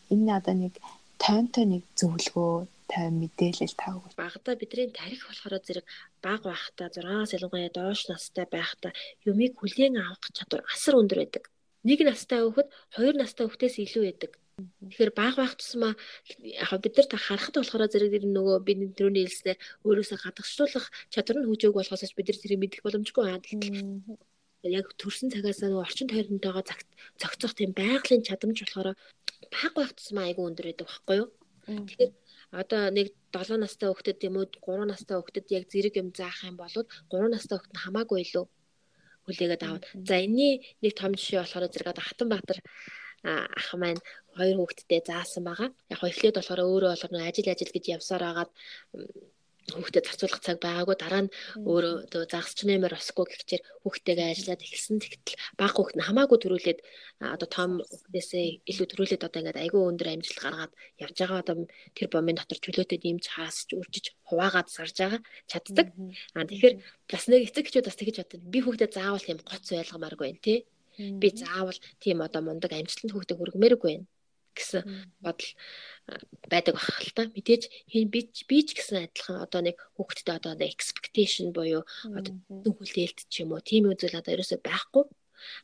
[0.10, 0.74] Энэ одоо нэг
[1.22, 2.54] тойнтой нэг зөвлөгөө
[2.92, 4.02] тай мэдээлэл тав.
[4.18, 5.86] Багада бидний тарих болохоор зэрэг
[6.26, 8.92] баг байхдаа 6-аас ялангуяа доош настай байхдаа
[9.30, 11.44] юмыг хүлээн авах чадвар асар өндөр байдаг.
[11.88, 14.32] Нэг настай хүүхэд хоёр настай хүүхдээс илүү байдаг.
[14.58, 15.94] Тэгэхээр баг байх тусмаа
[16.42, 21.38] яг бид нар та харахад болохоор зэрэг тэр нөгөө бидний төрөний хэлснээр өөрөөсөө гадагшлуулах чадвар
[21.38, 23.38] нь хөгжөөг болохоос бид нар тэрийг мэдэх боломжгүй аа
[24.66, 26.64] яг төрсэн цагаас нөгөө орчин тойронтойгоо
[27.22, 28.90] зохицох тийм байгалийн чадамж болохоор
[29.54, 31.30] баг байх тусмаа айгүй өндөр байдаг байхгүй юу.
[31.68, 32.12] Тэгэхээр
[32.52, 36.56] одоо нэг 7 настай хүүхдэд юм уу 3 настай хүүхдэд яг зэрэг юм заах юм
[36.58, 38.46] бол 3 настай хүүхд нь хамаагүй илүү
[39.28, 39.86] хүлээгээд аваад.
[40.08, 42.60] За энэний нэг том жишээ болохоор зэрэг одоо Хатанбаатар
[43.60, 44.02] ах маань
[44.38, 45.70] хоёр хүүхэдтэй заасан байгаа.
[45.92, 48.52] Яг эхлээд болохоор өөрөө болохоор ажил ажил гэж явсаар агаад
[49.68, 51.34] хүүхдэд зарцуулах цаг байгаагүй дараа нь
[51.68, 54.98] өөрөө төө загасч нэмэр осгүй гэхчээр хүүхдтэйгээ ажиллаад эхэлсэн.
[55.04, 56.80] Тэгтэл баг хүүхд нь хамаагүй төрүүлээд
[57.36, 61.56] одоо том хүүхдээсээ илүү төрүүлээд одоо ингээд айгүй өндөр амжилт гаргаад явж байгаа одоо
[61.98, 65.88] тэр бомын дотор чөлөөтэй дэмж хаасч үржиж хуваагаад сарж байгаа чаддаг.
[66.38, 66.76] Аа тэгэхээр
[67.12, 68.40] бас нэг эцэг эхчүүд бас тэгэж боддог.
[68.48, 70.60] Би хүүхдэд заавал тийм гоц байлгамааргүй байна тий.
[70.96, 74.08] Би заавал тийм одоо мундаг амжилтанд хүүхдэд хүргэмээргүй байна
[74.58, 74.82] гэсэн
[75.22, 75.50] бодол
[76.52, 77.24] байдаг байх л та.
[77.36, 81.84] Мэдээж би би ч гэсэн адилхан одоо нэг хүүхдэд одоо expectation буюу
[82.18, 85.06] одоо хүлээлт ч юм уу тийм үзэл одоо ерөөсөй байхгүй.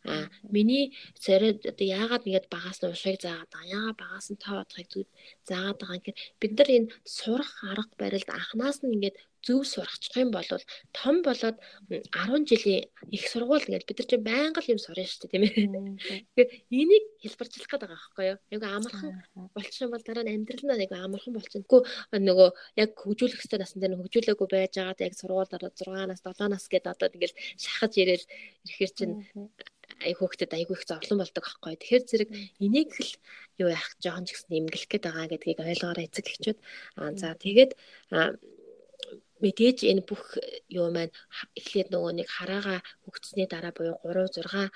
[0.05, 4.55] А миний царид одоо яагаад нэгэд багаас нь ушиг заагаад байгаа яагаад багаас нь тоо
[4.61, 5.07] бодохыг зүг
[5.49, 10.31] заагаад байгаа гэхээр бид нар энэ сурах арга барилд анханаас нь ингээд зөв сурахчих юм
[10.31, 10.47] бол
[10.95, 11.57] том болоод
[11.91, 15.43] 10 жилийн их сургууль ингээд бид нар чинь байнга л юм сурна шүү дээ тийм
[15.43, 15.53] ээ.
[16.35, 18.37] Тэгэхээр энийг хэлбэрчлэх гээд байгаа байхгүй юу?
[18.55, 19.11] Айгу амархан
[19.55, 21.67] болчихсон бол дараа нь амьдрал нь айгу амархан болчихно.
[21.67, 26.21] Гэхдээ нөгөө яг хөгжүүлэх хэвээр насн дээр хөгжүүлээгүй байж байгаад яг сургууль дараа 6 нас
[26.23, 28.25] 7 нас гээд одоо ингээд шахаж ирэл
[28.63, 29.15] ирэхээр чинь
[30.01, 31.75] ай хөөхдөд айгүй их зовлон болдог байхгүй.
[31.77, 32.29] Тэгэхээр зэрэг
[32.63, 33.11] энийг л
[33.61, 36.59] юу яах жоохон ч гэсэн нэмгэлэх гээд байгаа гэдгийг ойлгоорой эцэг эхчүүд.
[36.99, 37.71] Аа за тэгээд
[39.43, 40.23] мэдээж энэ бүх
[40.79, 41.13] юу маань
[41.59, 44.71] эхлээд нөгөө нэг хараага хөгцсөний дараа буюу 3 6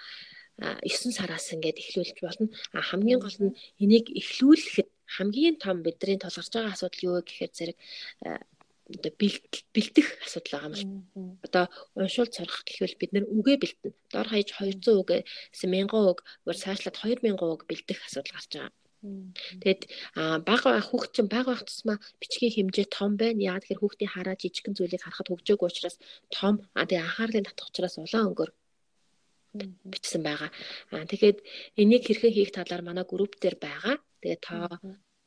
[0.58, 2.48] 9 сараас ингээд эхлүүлж болно.
[2.74, 7.78] А хамгийн гол нь энийг эхлүүлэхэд хамгийн том бидний тулгарч байгаа асуудал юу гэхээр зэрэг
[8.96, 9.12] одоо
[9.76, 10.86] бэлдэх асуудал байгаа юм л.
[11.46, 11.66] Одоо
[12.00, 13.96] уншуул сурах гэхвэл бид нэр үгээ бэлтэнэ.
[14.12, 15.10] Дор хаяж 200 үг,
[15.54, 18.72] 1000 үг, өөр цаашлаад 2000 үг бэлдэх асуудал гарч байгаа.
[19.62, 19.82] Тэгэд
[20.48, 23.46] байх хүүхд чинь бага байх тусмаа бичгийн хэмжээ том байна.
[23.50, 25.98] Яагаад гэхээр хүүхдийн хараа жижигхэн зүйлийг харахад хөгжөөгүй учраас
[26.34, 26.56] том.
[26.74, 28.52] А тэгээ анхаарлын татах учраас улаан өнгөөр
[29.92, 30.50] бичсэн байгаа.
[30.94, 31.38] Аа тэгэхээр
[31.82, 33.96] энийг хэрхэн хийх талаар манай групп дээр байгаа.
[34.22, 34.56] Тэгээ та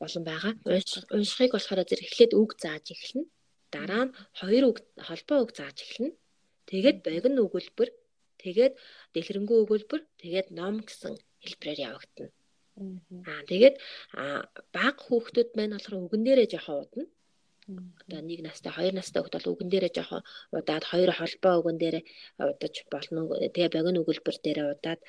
[0.01, 0.53] болон байгаа.
[1.15, 3.25] Уншихыг болохоор зэрэг эхлээд үг зааж эхэлнэ.
[3.73, 6.11] Дараа нь хоёр үг холбоо үг зааж эхэлнэ.
[6.69, 7.89] Тэгээд богино өгүүлбэр,
[8.41, 8.73] тэгээд
[9.13, 12.31] дэлгэрэнгүй өгүүлбэр, тэгээд ном гэсэн хэлбэрээр явагдана.
[13.31, 13.75] Аа тэгээд
[14.75, 17.05] баг хүүхдүүд маань болохоор үгэн дээрээ жоохон удна.
[18.01, 20.21] Одоо нэг настай, хоёр настай хүүхд бол үгэн дээрээ жоохон
[20.57, 22.03] удаад хоёр холбоо үгэн дээрээ
[22.51, 23.21] удаж болно.
[23.55, 25.01] Тэгээ богино өгүүлбэр дээрээ удаад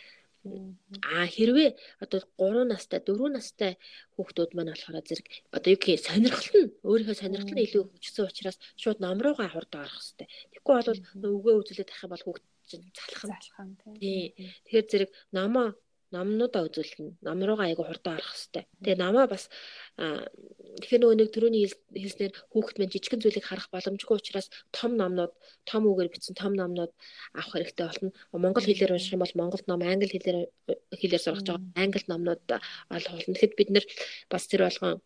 [1.06, 1.70] А хэрвээ
[2.02, 3.72] одоо 3 настай 4 настай
[4.14, 8.58] хүүхдүүд маань болохоор зэрэг одоо юу гэх сонирхол нь өөрийнхөө сонирхол нь илүү хөгжсөн учраас
[8.82, 10.26] шууд ном руугаа хурд орох хэрэгтэй.
[10.50, 10.74] Тэгэхгүй
[11.22, 13.74] бол үгээ үзүүлээд тахих бол хүүхд чинь залхах нь.
[14.02, 14.34] Тий.
[14.66, 15.66] Тэгэхээр зэрэг номоо
[16.12, 17.24] номнуудаа үзүүлнэ.
[17.24, 18.68] Ном руугаа айгу хурдан орох хэвээр.
[18.84, 19.48] Тэгээ намаа бас
[19.96, 21.64] тэгэхээр нөгөө нэг төрөний
[21.96, 25.32] хэлснээр хүүхэд мэн жижигэн зүйлийг харах боломжгүй учраас том номнууд,
[25.64, 26.92] том үгээр бичсэн том номнууд
[27.32, 28.10] авах хэрэгтэй болно.
[28.36, 30.38] Монгол хэлээр унших юм бол монгол ном, англи хэлээр
[31.00, 32.42] хэлээр сургаж байгаа англи номнууд
[32.92, 33.34] олох болно.
[33.34, 33.84] Тэгэхэд бид нэр
[34.28, 35.00] бас тэр болгон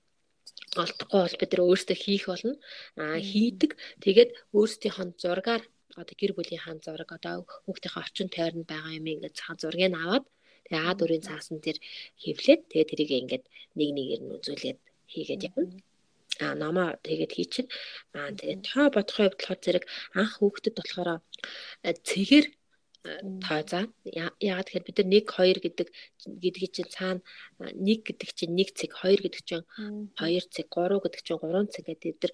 [0.75, 2.55] олдохгүй бол бид нар өөрсдөө хийх болно.
[2.99, 3.71] Аа хийдэг.
[4.03, 5.63] Тэгээд өөрсдийнх нь зургаар
[6.01, 10.25] одоо гэр бүлийн хаан зураг одоо хүүхдийнхээ орчин тойронд байгаа юм ингээд цахан зургийг аваад
[10.67, 11.79] Тэгээ А дөрвийн цаасан дээр
[12.23, 13.45] хевлээд тэгээ тэрийг ингээд
[13.79, 14.79] нэг нэгээр нь үзүүлээд
[15.13, 15.79] хийгээд явна.
[16.45, 17.67] А намаа тэгээд хийчин.
[18.17, 19.85] Аа тэгээд тоо бодох хувьд болохоор зэрэг
[20.21, 21.11] анх хүүхдэд болохоор
[22.09, 22.47] цэгээр
[23.45, 23.81] тоо за
[24.43, 25.89] яагаад тэгэхээр бид нар 1 2 гэдэг
[26.43, 27.21] гэдгийг чинь цаана
[27.63, 29.67] 1 гэдэг чинь 1 цэг 2 гэдэг чинь
[30.19, 32.33] 2 цэг 3 гэдэг чинь 3 цэг гэдэг бид нар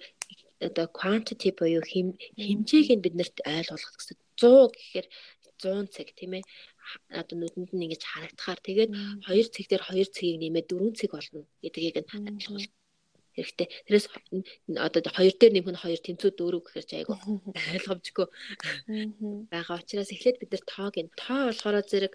[0.67, 5.07] одоо quantity буюу хэмжээг нь биднэрт ойлгуулах гэсэн 100 гэхээр
[5.61, 6.43] 100 цаг тийм ээ
[7.19, 8.91] одоо нүдэнд нь ингэж харагдахаар тэгээд
[9.27, 12.67] хоёр цэг дээр хоёр цэгийг нэмээд дөрвөн цэг болно гэдгийг нь ойлгуул
[13.33, 13.67] хэрэгтэй.
[13.89, 14.05] Тэрээс
[14.77, 18.27] одоо хоёр дээр нэмэх нь хоёр тэнцүү дөрөв гэхээр ч айгу ойлгомжгүй.
[19.49, 22.13] Байгаа учраас эхлээд бид нар тоог нь тоо болохоор зэрэг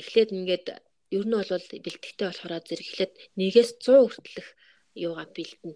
[0.00, 0.66] эхлээд ингээд
[1.14, 1.50] ер нь бол
[1.84, 4.50] бэлтгэхтэй болохоор зэрэг эхлээд нэгээс 100 хүртэлх
[4.96, 5.72] юугаа бэлдэн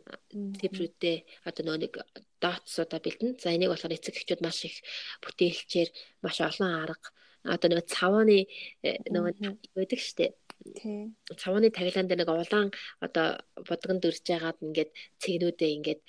[0.59, 1.17] цифрүүдээ
[1.49, 1.95] одоо нөгөө нэг
[2.43, 3.37] дотсуудаа бэлдэн.
[3.39, 4.77] За энийг болохоор эцэг эхчүүд маш их
[5.23, 5.89] бүтээлчээр
[6.25, 7.09] маш олон арга
[7.45, 8.47] одоо нэг цавааны
[8.85, 10.37] э, нөгөө байдаг штэ.
[10.77, 11.17] Тийм.
[11.25, 12.69] Цавааны таглаан дээр нэг улаан
[13.01, 14.91] одоо бодгонд өрж яагаад ингээд
[15.25, 16.01] цэгнүүдээ ингээд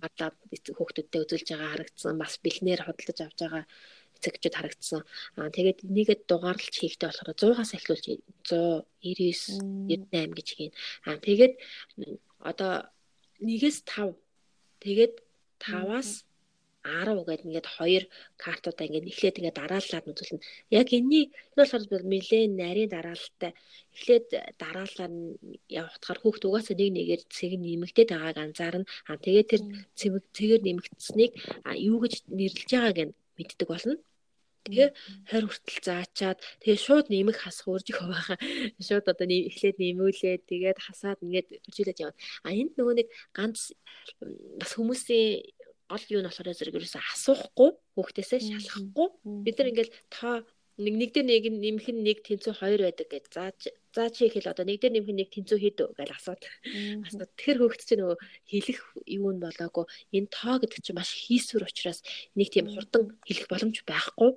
[0.00, 0.36] гадаад
[0.76, 2.16] хүүхдүүдтэй үзүүлж байгаа харагдсан.
[2.16, 3.64] Бас бэлнээр хөдөлж авч байгаа
[4.16, 5.00] эцэгчүүд харагдсан.
[5.36, 8.04] Аа тэгээд нэгэд дугаарлж хийхдээ болохоор 100-аас эхлүүлж
[8.48, 10.72] 100, 99, 98 гэж хийн.
[11.08, 11.54] Аа тэгээд
[12.40, 12.72] одоо
[13.40, 14.16] 1-ээс 5
[14.84, 15.14] тэгээд
[15.60, 16.24] 5-аас
[16.84, 18.04] 10 гэдэг ингээд хоёр
[18.40, 20.46] картуудаа ингээд эхлээд ингээд дарааллаад үзүүлнэ.
[20.80, 23.52] Яг энэний энэ болохоор нэлээд нарийн дараалалтай.
[23.94, 24.26] Эхлээд
[24.62, 25.22] дараалал нь
[25.68, 28.88] явахтахаар хүүхд угаасаа нэг нэгээр цэг нэмэгдээд байгааг анзаарна.
[29.08, 29.62] Аа тэгээд тэр
[29.98, 31.32] цэг цэгээр нэмэгдсэнийг
[31.90, 33.96] юу гэж нэрлэж байгааг нь мэддэг болно.
[34.60, 34.92] Тэгээ
[35.32, 38.36] 20 хүртэл заачаад тэгээ шууд нэмэх хасах үржих байгаа.
[38.86, 42.20] Шууд одоо эхлээд нэмүүлээд тэгээд хасаад ингээд үржилээд явна.
[42.44, 43.72] А энд нөгөө нэг ганц
[44.60, 45.48] бас хүмүүсийн
[45.90, 49.08] гол юу нь болохоор зэрэг ерөөсө асуухгүй хүүхдээсээ шалахгүй.
[49.42, 50.34] Бид нар ингээл тоо
[50.80, 53.60] нэг нэг дээр нэг нэмэх нь нэг тэнцүү хоёр байдаг гэж зааж
[53.92, 56.42] заа чи ихэл одоо нэг дээр нэмэх нэг тэнцүү хэд вэ гэж асууд.
[57.04, 57.30] Асууд.
[57.36, 59.84] Тэр хүүхд чинь нөгөө хэлэх юу нь болоогүй.
[60.16, 62.00] Энэ тоо гэдэг чинь маш хийсвэр учраас
[62.32, 64.30] нэг тийм хурдан хэлэх боломж байхгүй.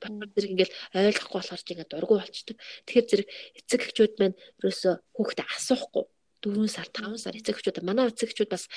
[0.00, 2.56] Батар зэрэг ингээл ойлгохгүй болохоор чи ингээд дургу болчдөг.
[2.88, 3.28] Тэгэхээр зэрэг
[3.60, 6.04] эцэг эхчүүд маань ерөөсө хүүхдэд асуухгүй.
[6.44, 7.84] 4 сар 5 сар эцэг эхчүүд.
[7.84, 8.68] Манай эцэг эхчүүд бас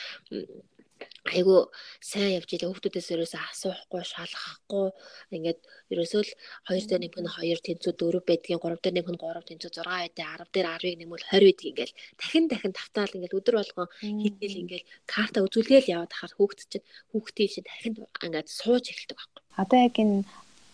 [1.28, 4.88] айгу сайн явж илээ хүүхдүүдээс ерөөсөө асуухгүй шалгахгүй
[5.36, 5.60] ингээд
[5.92, 6.32] ерөөсөө л
[6.72, 9.88] 2 дээр нэмэх нь 2 тэнцүү 4 байдгийн 3 дээр нэмэх нь 3 тэнцүү 6
[9.88, 14.62] байдгийн 10 дээр 10-ыг нэмвэл 20 байдгийг ингээл дахин дахин тавтаал ингээл өдөр болгон хийгээл
[14.64, 17.94] ингээл карта үзүүлгээл яваад хахаар хүүхд чинь хүүхдийн чинь дахин
[18.26, 19.44] ингээд сууж эхэлдэг байхгүй.
[19.62, 20.24] Одоо яг энэ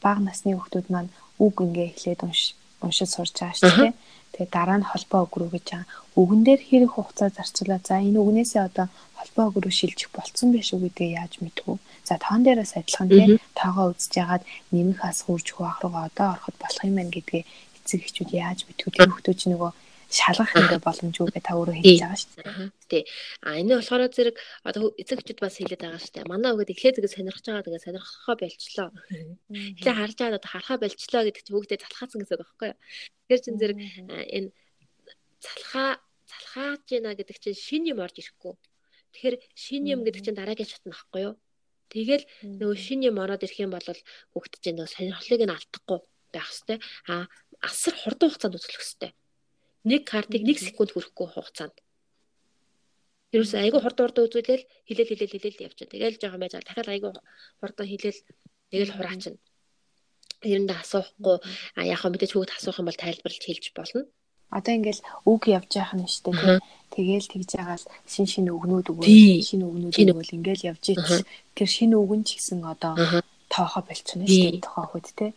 [0.03, 2.41] бага насны хүүхдүүд маань үг ингээ эхлээд унш
[2.83, 3.93] уншиж сурч байгаа шүү дээ.
[4.33, 5.87] Тэгээ дараа нь холбоо үг рүү гэж байгаа.
[6.19, 8.87] Үгэн дээр хэрэг хугацаа зарцуулаад за энэ үгнээсээ одоо
[9.23, 11.75] холбоо үг рүү шилжих болцсон байх шүү гэдгээ яаж мэдвүү.
[12.03, 14.43] За тоон дээрээс адилхан тийм тоогоо үзэж ягаад
[14.75, 17.43] нэмэх ас хурж хуваах руугаа одоо ороход болох юм байна гэдгээ
[17.79, 18.91] эцэг эхчүүд яаж мэдвүү.
[18.91, 19.71] Тэр хүмүүс ч нөгөө
[20.13, 22.69] шалгах ингээ боломжгүй гэ та өөрөө хийж байгаа шүү дээ.
[22.91, 23.03] Тий.
[23.41, 26.29] А энэ болохоор зэрэг одоо эцэгчүүд бас хэлээд байгаа шүү дээ.
[26.29, 28.89] Манай өгөөд эхлээд зэрэг сонирхож байгаа тэгээ сонирхохоо болчлоо.
[29.49, 32.77] Эхлээ харж байгаа одоо харахаа болчлоо гэдэг чинь бүгдээ залхаасан гэсэн үг байхгүй юу?
[33.25, 33.77] Тэгэхээр чин зэрэг
[34.37, 34.49] энэ
[35.41, 35.89] залхаа
[36.29, 38.53] залхааж гинэ гэдэг чинь шин юм орж ирэхгүй.
[39.13, 41.35] Тэгэхээр шин юм гэдэг чинь дараагийн шат нь байхгүй юу?
[41.93, 42.25] Тэгэл
[42.59, 45.99] нөгөө шин юм ороод ирэх юм бол хүүхд чинь нөгөө сонирхлыг нь алдахгүй
[46.33, 46.81] байх хэвээр.
[47.13, 47.29] А
[47.61, 49.13] асар хурдан хугацаанд үзүүлэх хэвээр
[49.83, 51.75] нэг картыг 1 секунд хүрэхгүй хугацаанд.
[53.35, 55.91] Ерөөсөө айгүй хурд хурд үзүүлэл хилэл хилэл хилэл явчихна.
[55.91, 56.67] Тэгэл жоохон байж байгаа.
[56.69, 57.11] Дахиад айгүй
[57.59, 58.19] хурдан хилэл
[58.71, 59.37] тэгэл хураачна.
[60.43, 64.01] Эрэндээ асуухгүй хөө мэдээж хүүхд асуух юм бол тайлбарлаж хэлж болно.
[64.53, 66.57] Одоо ингээл үг явж байх нь штэ тий.
[66.93, 69.09] Тэгэл тэгж байгаа л шин шин өгнүүд өгөө
[69.41, 71.25] шин өгнүүд өгөөл ингээл явж ич.
[71.57, 72.93] Тэр шин өгөн ч гэсэн одоо
[73.49, 75.31] тоохо болчихно штэ тохиоход тий.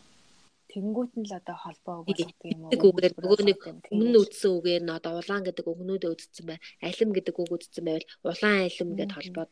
[0.76, 2.72] Тэгэнгүүт нь л одоо холбоо өгүүлдэг юм уу?
[2.72, 3.61] Нэг үгээр нөгөө нэг
[3.96, 6.59] өмнө үдсэн үгээр нь одоо улаан гэдэг өгнүүдээ үдцсэн бай.
[6.85, 9.50] Алим гэдэг үг үдцсэн байвал улаан алим гэдээ холбоод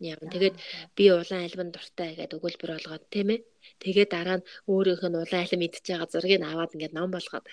[0.00, 0.30] явна.
[0.30, 0.56] Тэгээд
[0.96, 3.40] би улаан алимд дуртай гэдэг өгүүлбэр болгоод тийм ээ.
[3.82, 7.46] Тэгээд дараа нь өөрөөх нь улаан алим идчихэж байгаа зургийг аваад ингээд ном болгоод.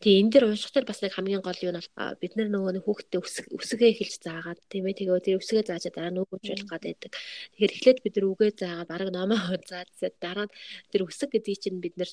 [0.00, 1.82] Тэгээ энэ дэр уншихтар бас нэг хамгийн гол юу нь
[2.20, 3.20] бид нар нөгөө нэг хүүхдэд
[3.56, 4.98] үсгээ эхэлж заагаад тийм ээ.
[4.98, 7.12] Тэгээ тэр үсгээ зааж дараа нь өгүүлжүүлэх гад байдаг.
[7.56, 9.40] Тэгэхээр эхлээд бид нар үгээ заагаад бараг номоо
[9.70, 10.54] заадсаа дараа нь
[10.92, 12.10] тэр үсэг гэдгийг чинь бид нар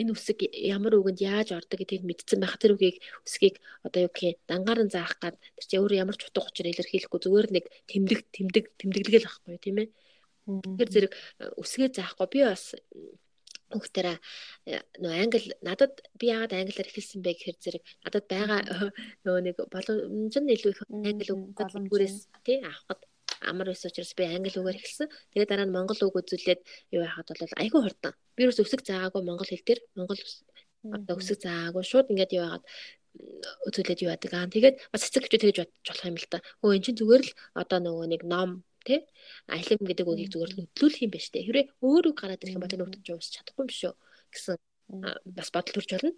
[0.00, 2.56] энэ үсэг ямар үгэнд яаж ордог гэдгийг мэдсэн байх.
[2.56, 6.16] Тэр үгийг үсгийг одоо юу гэх юм дангаар нь заах гад тэр чинь өөр ямар
[6.16, 9.88] ч утга учир илэрхийлэхгүй зүгээр нэг тэмдэг тэмдэг тэмдэглэл байхгүй тийм ээ
[10.48, 12.64] Тэгэхээр зэрэг э, үсгээ заахгүй би бас
[13.68, 14.16] хүүхдэрээ
[14.72, 18.60] э, нөө англи надад би яагаад англиар эхэлсэн бэ гэхээр зэрэг надад байгаа
[19.28, 22.16] нөгөө нэг боломж нь илүү их англи үгээс
[22.48, 23.04] тий авахд
[23.44, 25.08] амар байсан учраас би англи үгээр эхэлсэн.
[25.32, 26.60] Тэгээд дараа нь монгол үг үзүүлээд
[26.96, 28.12] юу яхад бол айгүй хурдан.
[28.34, 30.20] Би юус өсөг заагаагүй монгол хэл дээр монгол
[30.96, 32.64] одоо өсөг заагаагүй шууд ингээд юу яагаад
[33.68, 34.52] үзүүлээд юу яадаг аа.
[34.54, 36.38] Тэгээд бас эцэг гэж тэгж болох юм л та.
[36.64, 38.50] Өө эн чинь зүгээр л одоо нөгөө нэг ном
[38.86, 39.00] тий
[39.46, 41.44] алим гэдэг үгийг зүгээр л хөдлүүлэх юм байна штэ.
[41.46, 43.92] Хэрвээ өөр үг гараад ирэх юм бол нөхдөж уусч чадахгүй юм шүү
[44.32, 44.56] гэсэн
[45.36, 46.12] бас бодол төрж болно.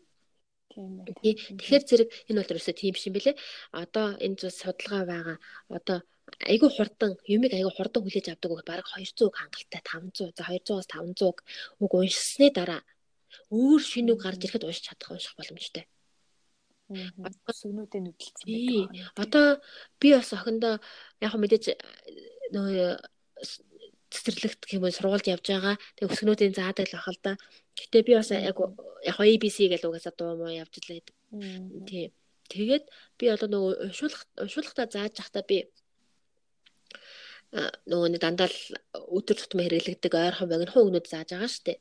[0.70, 1.04] Байна.
[1.10, 3.36] Тэгэхээр зэрэг энэ бол ерөөсөө тийм биш юм бэлээ.
[3.74, 5.38] Одоо энэ зүйл судалгаа байгаа.
[5.66, 5.98] Одоо
[6.46, 10.86] айгүй хурдан юмыг айгүй хурдан хүлээж авдаг үг бараг 200 үг хангалттай 500 за 200-аас
[10.86, 11.42] 500
[11.82, 12.82] үг уншсны дараа
[13.50, 15.84] өөр шинэ үг гарч ирэхэд уншиж чадах унших боломжтой.
[16.90, 18.90] Сүгнүүдээ нүдэлцсэн.
[19.18, 19.62] Одоо
[19.98, 20.78] би бас охиндоо
[21.22, 21.78] яг мэдээж
[22.54, 22.98] нөө
[24.10, 25.76] цэцэрлэгт гэмээр сургуульд явж байгаа.
[25.96, 27.32] Тэгээ өсгнүүдийн заадаг л бахал да.
[27.78, 28.58] Гэтэ би бас яг
[29.06, 31.16] яг ABC гэж угаасаа дуу муу явж л байдаг.
[31.86, 32.10] Тийм.
[32.50, 32.84] Тэгээд
[33.18, 35.70] би одоо нөгөө уншуулах уншуулахтаа зааж захтаа би
[37.86, 38.58] нөгөө нэг дандаа л
[38.94, 41.78] өдөр тутмын хэрэглэгдэг ойрхон богинохон өгнөд зааж байгаа шүү дээ.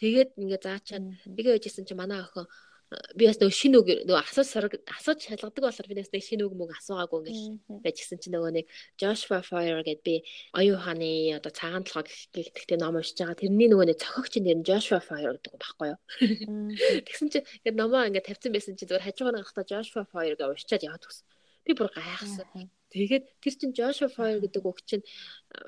[0.00, 1.04] Тэгээд ингээ заачаад
[1.36, 2.48] тэгээ байжсэн чи манай охин
[2.88, 6.42] би бас нөгөө шинэ үг нөгөө асууж сарг асууж шалгадаг болохоор би бас нэг шинэ
[6.48, 10.16] үг мөг асуугаагүй ингээл байж гисэн чи нөгөө нэг Joshua Fire гэдэг би
[10.56, 13.36] оюун ухааны одоо цагаан толгой гэхдээ ном уншиж байгаа.
[13.36, 15.98] Тэрний нөгөө нэг цохогч нэр нь Joshua Fire гэдэг байхгүй юу?
[17.06, 20.86] Тэгсэн чи ингээд номоо ингээд тавьсан байсан чи зүгээр хажуугаар гарахтаа Joshua Fire гэж уншичаад
[20.88, 21.28] яваад төгсөн
[21.68, 22.72] би бүр гайхсан.
[22.88, 25.04] Тэгээд тэр чин Joshua Fire гэдэг үг чинь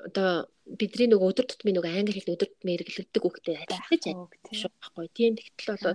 [0.09, 4.25] одоо бидний нөгөө өдөр тутмын нөгөө англи хэлний өдөр тутмын хэрэглэгддэг үгтэй адилхан
[4.57, 4.73] шүү.
[4.81, 5.05] Байхгүй.
[5.13, 5.93] Тийм тэгтэл болоо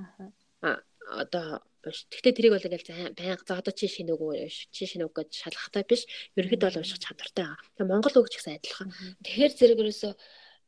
[1.07, 5.31] одоо Гэхдээ тэрийг бол ингээл байнга за одоо чи шинэ үг чи шинэ үг гэж
[5.39, 6.03] шалгахтай биш.
[6.35, 7.63] Ерөнхийд бол унших чадвартай байгаа.
[7.79, 8.91] Тэгээ Монгол үг ч гэсэн адилхан.
[9.23, 10.13] Тэгэхээр зэрэг ерөөсөө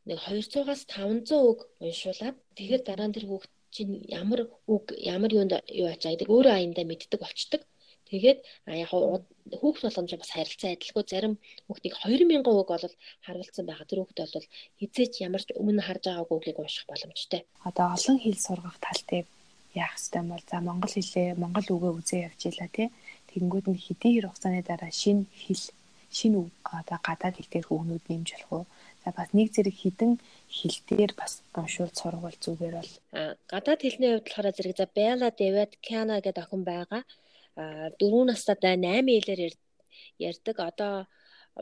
[0.06, 5.58] нэг 200-аас 500 үг уншуулад тэгэхээр дараа нь тэр үг чинь ямар үг ямар юунд
[5.74, 7.62] юу ачаа гэдэг өөрөө аяндаа мэддэг болчдөг.
[8.08, 8.38] Тэгээд
[8.72, 11.34] яг хүүхд боломж бас харилцаа адилгүй зарим
[11.66, 12.86] хүүхдийг 2000 үг бол
[13.26, 13.84] харуулсан байгаа.
[13.90, 14.46] Тэр хүүхд бол
[14.80, 17.44] хизээч ямар ч өмнө харж байгаагүй үгийг унших боломжтой.
[17.68, 19.28] Одоо олон хэл сургах талтыг
[19.84, 22.88] яах юм бол за монгол хэлээ монгол үгээ үзээ явж ийла тий
[23.30, 25.64] тэгэнгүүт нь хэдийн хэр хугацааны дараа шинэ хэл
[26.18, 26.38] шинэ
[26.78, 28.64] одоо гадаад хэл дээр хүүхнүүд нэмж болох уу
[29.02, 30.12] за бас нэг зэрэг хідэн
[30.56, 32.92] хэл дээр бас уншуул сургуул зүгээр бол
[33.52, 37.02] гадаад хэлний хувьд болохоор зэрэг за Бела Дэвид Кяна гэдэг охин байгаа.
[37.56, 39.54] А 4 настай 8 хэлээр
[40.18, 40.56] ярьдаг.
[40.70, 40.94] Одоо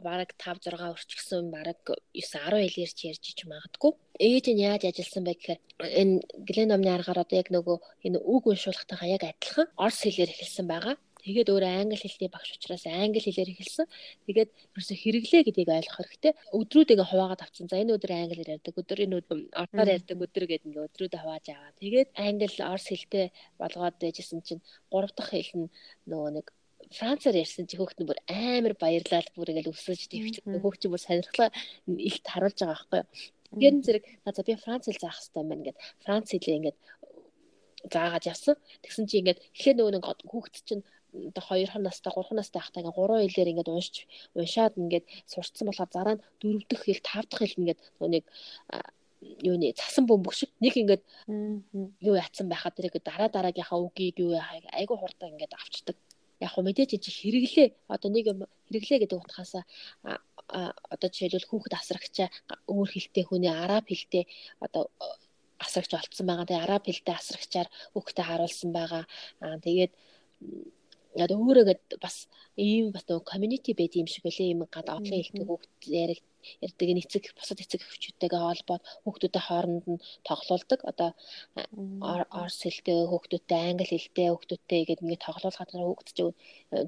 [0.05, 1.79] бараг 5 6 өрчгсөн бараг
[2.13, 3.93] 9 10 хэлээр ч ярьж ич магадгүй.
[4.21, 5.61] Ээж нь яаж ажилласан бэ гэхээр
[6.01, 6.15] энэ
[6.49, 10.97] Глен номны аргаар одоо яг нөгөө энэ үг уншуулгатайгаа яг адилхан орс хэлээр эхэлсэн байгаа.
[11.27, 13.87] Тэгээд өөрөө англи хэлний багш учраас англи хэлээр эхэлсэн.
[14.31, 16.33] Тэгээд ерөөсө хэрэглээ гэдгийг ойлгох хэрэгтэй.
[16.55, 17.67] Өдрүүд ингээ хуваагаад авцсан.
[17.67, 21.47] За энэ өдөр англиар ярьдаг, өдөр энэ өдөр ордоор ярьдаг өдөр гэдэг ингээ өдрүүдээ хувааж
[21.51, 21.75] аваа.
[21.83, 23.27] Тэгээд англи, орс хэлтэй
[23.59, 25.69] болгоод байжсэн чинь гурав дахь хэл нь
[26.07, 26.47] нөгөө нэг
[26.91, 31.03] Францаар ярьсан чи хөөхт нь бүр амар баярлал бүр ингээл өсөж твч хөөх чи бүр
[31.03, 31.51] сонирхлоо
[31.87, 33.09] илт харуулж байгаа байхгүй юу.
[33.47, 36.79] Тэгэхээр зэрэг за би Франц хэл заах хэрэгтэй байна гэд Франц хэлээ ингээд
[37.93, 38.55] заагаад явсан.
[38.83, 40.85] Тэгсэн чи ингээд эхлээд нөгөө нэг хүүхэд чинь
[41.17, 43.97] одоо 2 настай 3 настай байхдаа ингээ 3 хэлээр ингээд уншиж
[44.39, 47.81] уншаад ингээд сурцсан болохоор дараа нь 4 дахь хэл 5 дахь хэл ингээд
[48.15, 48.25] нэг
[49.49, 51.03] юуны цасан бөмбөг шиг нэг ингээд
[52.09, 54.37] юу яатсан байхад тэр дараа дараагийнхаа үгийг юу
[54.79, 55.97] айгу хурдан ингээд авчдаг.
[56.41, 59.65] Яг хөө мэдээж чи хэрэглээ одоо нэг юм хэрэглээ гэдэг утгаасаа
[60.93, 62.29] одоо жишээлбэл хүүхэд асрагчаа
[62.69, 64.25] өөр хэлтэй хүний араб хэлтэй
[64.61, 64.93] одоо
[65.59, 66.47] асрагч олцсон байгаа.
[66.47, 69.05] Тэгээ араб хэлтэй асрагчаар хүүхдэд харуулсан байгаа.
[69.41, 69.93] Аа тэгээд
[71.23, 72.17] яг өөрөөгээд бас
[72.57, 76.23] ийм бас нөгөө community байд юм шиг үлээ юм гад одлын хэлтэг хүүхд яриг
[76.63, 80.81] ярддаг эцэг бусад эцэг эхчүүдтэйгээ холбоод хүүхдүүдийн хооронд нь тоглоулдаг.
[80.91, 81.11] Одоо
[82.43, 86.37] орс хэлтэй хүүхдүүдтэй англи хэлтэй хүүхдүүдтэй гэдэг ингээд тоглоулахад хүүхд чинь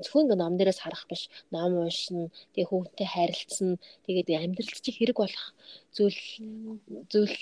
[0.04, 1.22] зөвхөн ингээд ном дээрээс харах биш
[1.54, 2.30] ном уншина.
[2.52, 3.70] Тэгээ хүүхдтэй харилцсан.
[4.06, 5.46] Тэгээд амьдралд чи хэрэг болох
[5.96, 6.20] зүйл
[7.12, 7.36] зүйл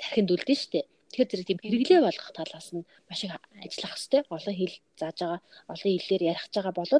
[0.00, 0.80] тархинд үлдэн штэ.
[1.10, 3.34] Тэгэхээр зэрэг тийм хэрэглээ болгох талаас нь маш их
[3.66, 4.22] ажиллах хэрэгтэй.
[4.30, 5.40] Олон хэл зааж байгаа,
[5.72, 6.92] олон хэлээр ярих байгаа бол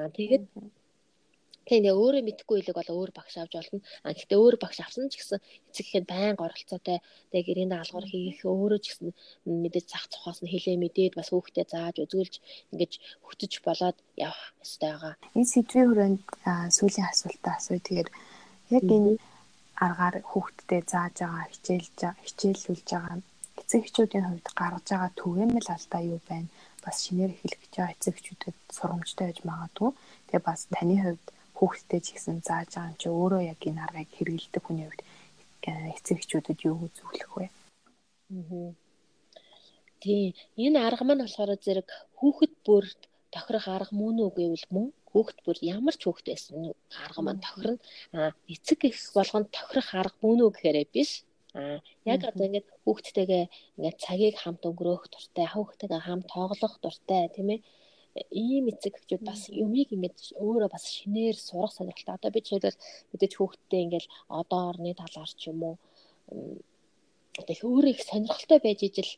[0.00, 0.44] аа тэгээд
[1.70, 3.78] Тэгээ нэ өөрөө мэдхгүй хэлэг бол өөр багш авч болно.
[4.02, 5.38] А гэхдээ өөр багш авсан ч гэсэн
[5.70, 6.98] эцэг ихэд байнга оролцоотой
[7.30, 9.14] тэгээ гэрийн даалгавар хийх өөрөө ч гэсэн
[9.46, 12.34] мэдээж зах цухаас нь хэлээ мэдээд бас хүүхдээ зааж үзүүлж
[12.74, 12.92] ингэж
[13.22, 15.14] хөтөж болоод явах ёстой байгаа.
[15.38, 16.20] Энэ сэдвийн хүрээнд
[16.74, 17.84] сүүлийн асуултаа асууя.
[17.86, 18.08] Тэгэхээр
[18.74, 19.12] яг энэ
[19.84, 23.20] аргаар хүүхдэд зааж байгаа хичээлж хичээллүүлж байгаа
[23.70, 26.50] эцэг эхчүүдийн хувьд гаргаж байгаа түгээмэл алдаа юу байна?
[26.82, 29.90] Бас шинээр эхлэх гэж байгаа эцэг эхчүүдэд сурамжтай байж магадгүй.
[30.26, 34.10] Тэгээ бас таны хувьд хүүхдэд ч гэсэн зааж байгаа юм чи өөрөө яг энэ аргыг
[34.10, 35.02] хэрэгэлдэг хүний хувьд
[35.94, 37.46] эцэг эхчүүдэд юу үзүүлэх вэ?
[37.46, 38.74] Аа.
[40.02, 45.38] Тий, энэ арга маань болохоор зэрэг хүүхэд бүрд тохирох арга мөн үгүй бол мөн хүүхэд
[45.46, 46.74] бүр ямар ч хүүхэд байсан
[47.06, 47.78] арга маань тохирно.
[48.18, 51.22] Аа эцэг их болгонд тохирох арга мөн үү гэхээрээ биш.
[51.58, 51.78] Аа
[52.12, 53.44] яг одоо ингээд хүүхдтэйгээ
[53.76, 57.60] ингээд цагийг хамт өнгөрөөх дуртай, хүүхдтэйгээ хамт тоглох дуртай тийм ээ
[58.30, 62.14] ийм эцэг эхчүүд бас юмыг ингээд өөрөө бас шинээр сурах сонирхолтой.
[62.18, 64.06] Одоо би жишээлбэл мэдээж хүүхдтэй ингээд
[64.40, 65.74] одоо орны талаар ч юм уу
[67.40, 69.12] одоо их өөрөө их сонирхолтой байж ижил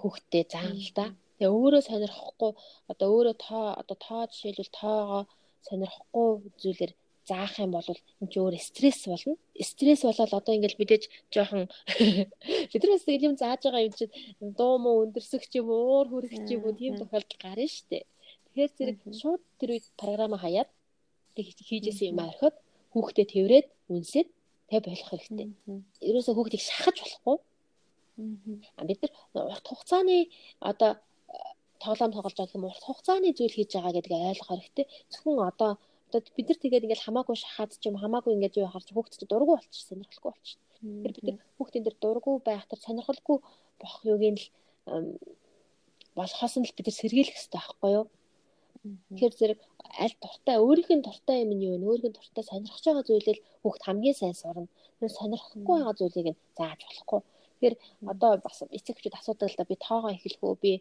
[0.00, 1.06] хүүхдтэй заана л да.
[1.36, 2.52] Тэгээ өөрөө сонирхохгүй
[2.92, 5.22] одоо өөрөө тоо одоо тоо жишээлбэл тоогоо
[5.68, 6.28] сонирхохгүй
[6.60, 6.92] зүйлэр
[7.28, 9.36] заах юм бол энэ ч өөр стресс болно.
[9.58, 11.04] Стресс болоод одоо ингээл мэдээж
[11.34, 11.70] жоохон
[12.72, 14.12] бид нар бас юм зааж байгаа юм чинь
[14.58, 17.86] дуу муу өндөрсөх ч юм уу уур хүрэх ч юм уу тийм тохиолдол гарна шүү
[17.90, 18.04] дээ.
[18.46, 20.68] Тэгэхээр зэрэг шууд тэр үед програма хаяад
[21.38, 22.56] хийжсэн юм орхиод
[22.92, 24.28] хүүхдэд тэрврээд үнсээд
[24.68, 25.48] тэг болох хэрэгтэй.
[26.08, 27.38] Ерөөсөө хүүхдийг шахаж болохгүй.
[28.76, 29.00] Аа бид
[29.32, 30.28] нар урт хугацааны
[30.60, 30.90] одоо
[31.82, 34.86] тоглоом тоглож байгаа юм урт хугацааны зүйл хийж байгаа гэдгийг ойлгох хэрэгтэй.
[35.12, 35.70] Зөвхөн одоо
[36.12, 39.56] Одоо бид нар тэгээд ингээл хамаагүй шахаад ч юм хамаагүй ингээд юу харж хүүхдэд дургу
[39.56, 40.60] болчих сонирхолгүй болчих.
[40.84, 43.36] Тэгэхээр бид нар хүүхдийн дээр дургу байх тэр сонирхолгүй
[43.80, 44.46] бох юуг нь л
[46.18, 48.06] болохоос нь л бид нар сэргийлэх хэрэгтэй байхгүй юу?
[48.82, 49.60] Тэгэхээр зэрэг
[50.04, 51.86] аль дуртай өөрийнх нь дуртай юм нь юу вэ?
[51.88, 54.68] Өөрийнх нь дуртай сонирхож байгаа зүйлэл хүүхд хамгийн сайн сурна.
[54.98, 57.20] Тэр сонирхохгүй байгаа зүйлийг нь зааж болохгүй.
[57.62, 57.78] Тэгэхээр
[58.10, 59.70] одоо бас эцэгчүүд асуудаг л да.
[59.70, 60.54] Би тоогоо эхлэх үү?
[60.58, 60.72] Би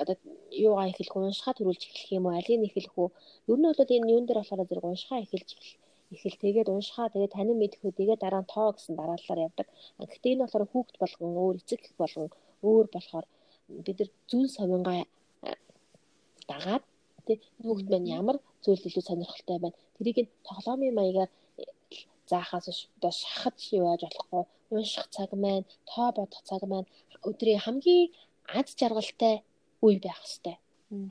[0.00, 0.16] одоо
[0.48, 1.28] юугаа эхлэх үү?
[1.28, 2.40] Уншихаа төрүүлж эхлэх юм уу?
[2.40, 3.08] Алийг эхлэх үү?
[3.52, 5.50] Ер нь бол энэ юун дээр болохоор зэрэг уншихаа эхэлж
[6.16, 9.68] эхэл тэгээд уншихаа тэгээд танин мэдхүү тэгээд дараа нь тоо гэсэн дараалалаар явдаг.
[10.00, 12.28] Гэхдээ энэ болохоор хүүхд болгон өөр эцэг болгон
[12.64, 13.26] өөр болохоор
[13.84, 15.04] бид нар зүүн совингаа
[16.48, 16.84] дагаад
[17.28, 19.76] тий хүүхд маань ямар зүйл илүү сонирхолтой байна?
[20.00, 21.30] Тэрийг нь тоглоомын маягаар
[22.30, 26.88] заахаас одоо шахаж яаж болохгүй унших цаг маань, тоо бодох цаг маань
[27.28, 28.10] өдрийн хамгийн
[28.58, 29.34] аз жаргалтай
[29.84, 30.58] үе байх хэвээр.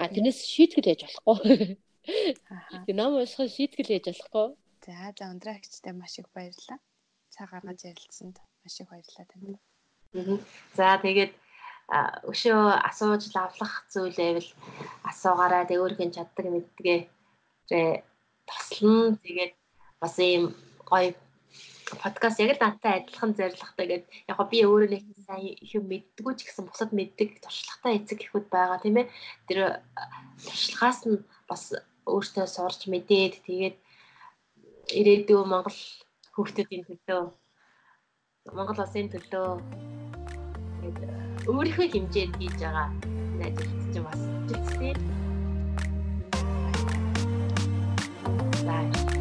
[0.02, 1.80] А тэрнээс шийтгэл хийж болохгүй.
[2.52, 2.84] Аа.
[2.86, 4.48] Тэг ном унших шийтгэл хийж болохгүй.
[4.86, 6.80] За за өндраагчтай маш их баярлалаа.
[7.34, 9.60] Цаг гаргаж ярилцсанд маш их баярлалаа танд.
[10.78, 11.34] За тэгээд
[12.32, 14.50] өшөө асууж лавлах зүйл байвал
[15.10, 17.00] асуугаараа тэг өөрхөн чаддаг мэддгээ
[18.50, 19.54] тослон тэгээд
[20.02, 20.54] бас ийм
[20.90, 21.14] гоё
[21.98, 26.34] подкаст яг л надтай адилхан зорилготой гэд яг гоо би өөрөө нэг сайн юм мэддэггүй
[26.38, 29.08] ч гэсэн бусад мэддэг туршлагатай эцэг эхүүд байгаа тийм ээ
[29.50, 29.82] тэр э,
[30.46, 31.18] туршлагаас нь
[31.50, 31.64] бас
[32.06, 33.78] өөртөө сурч мэдээд тэгээд
[35.00, 35.80] ирээдүйн Монгол
[36.38, 37.22] хүүхдүүдийн төлөө
[38.54, 39.48] Монгол улсын төлөө
[40.86, 42.88] э, өөрийнхөө хэмжээд хийж байгаа
[43.42, 44.22] найзууд чинь бас
[44.78, 45.18] хэцүү.
[48.70, 49.19] Bye.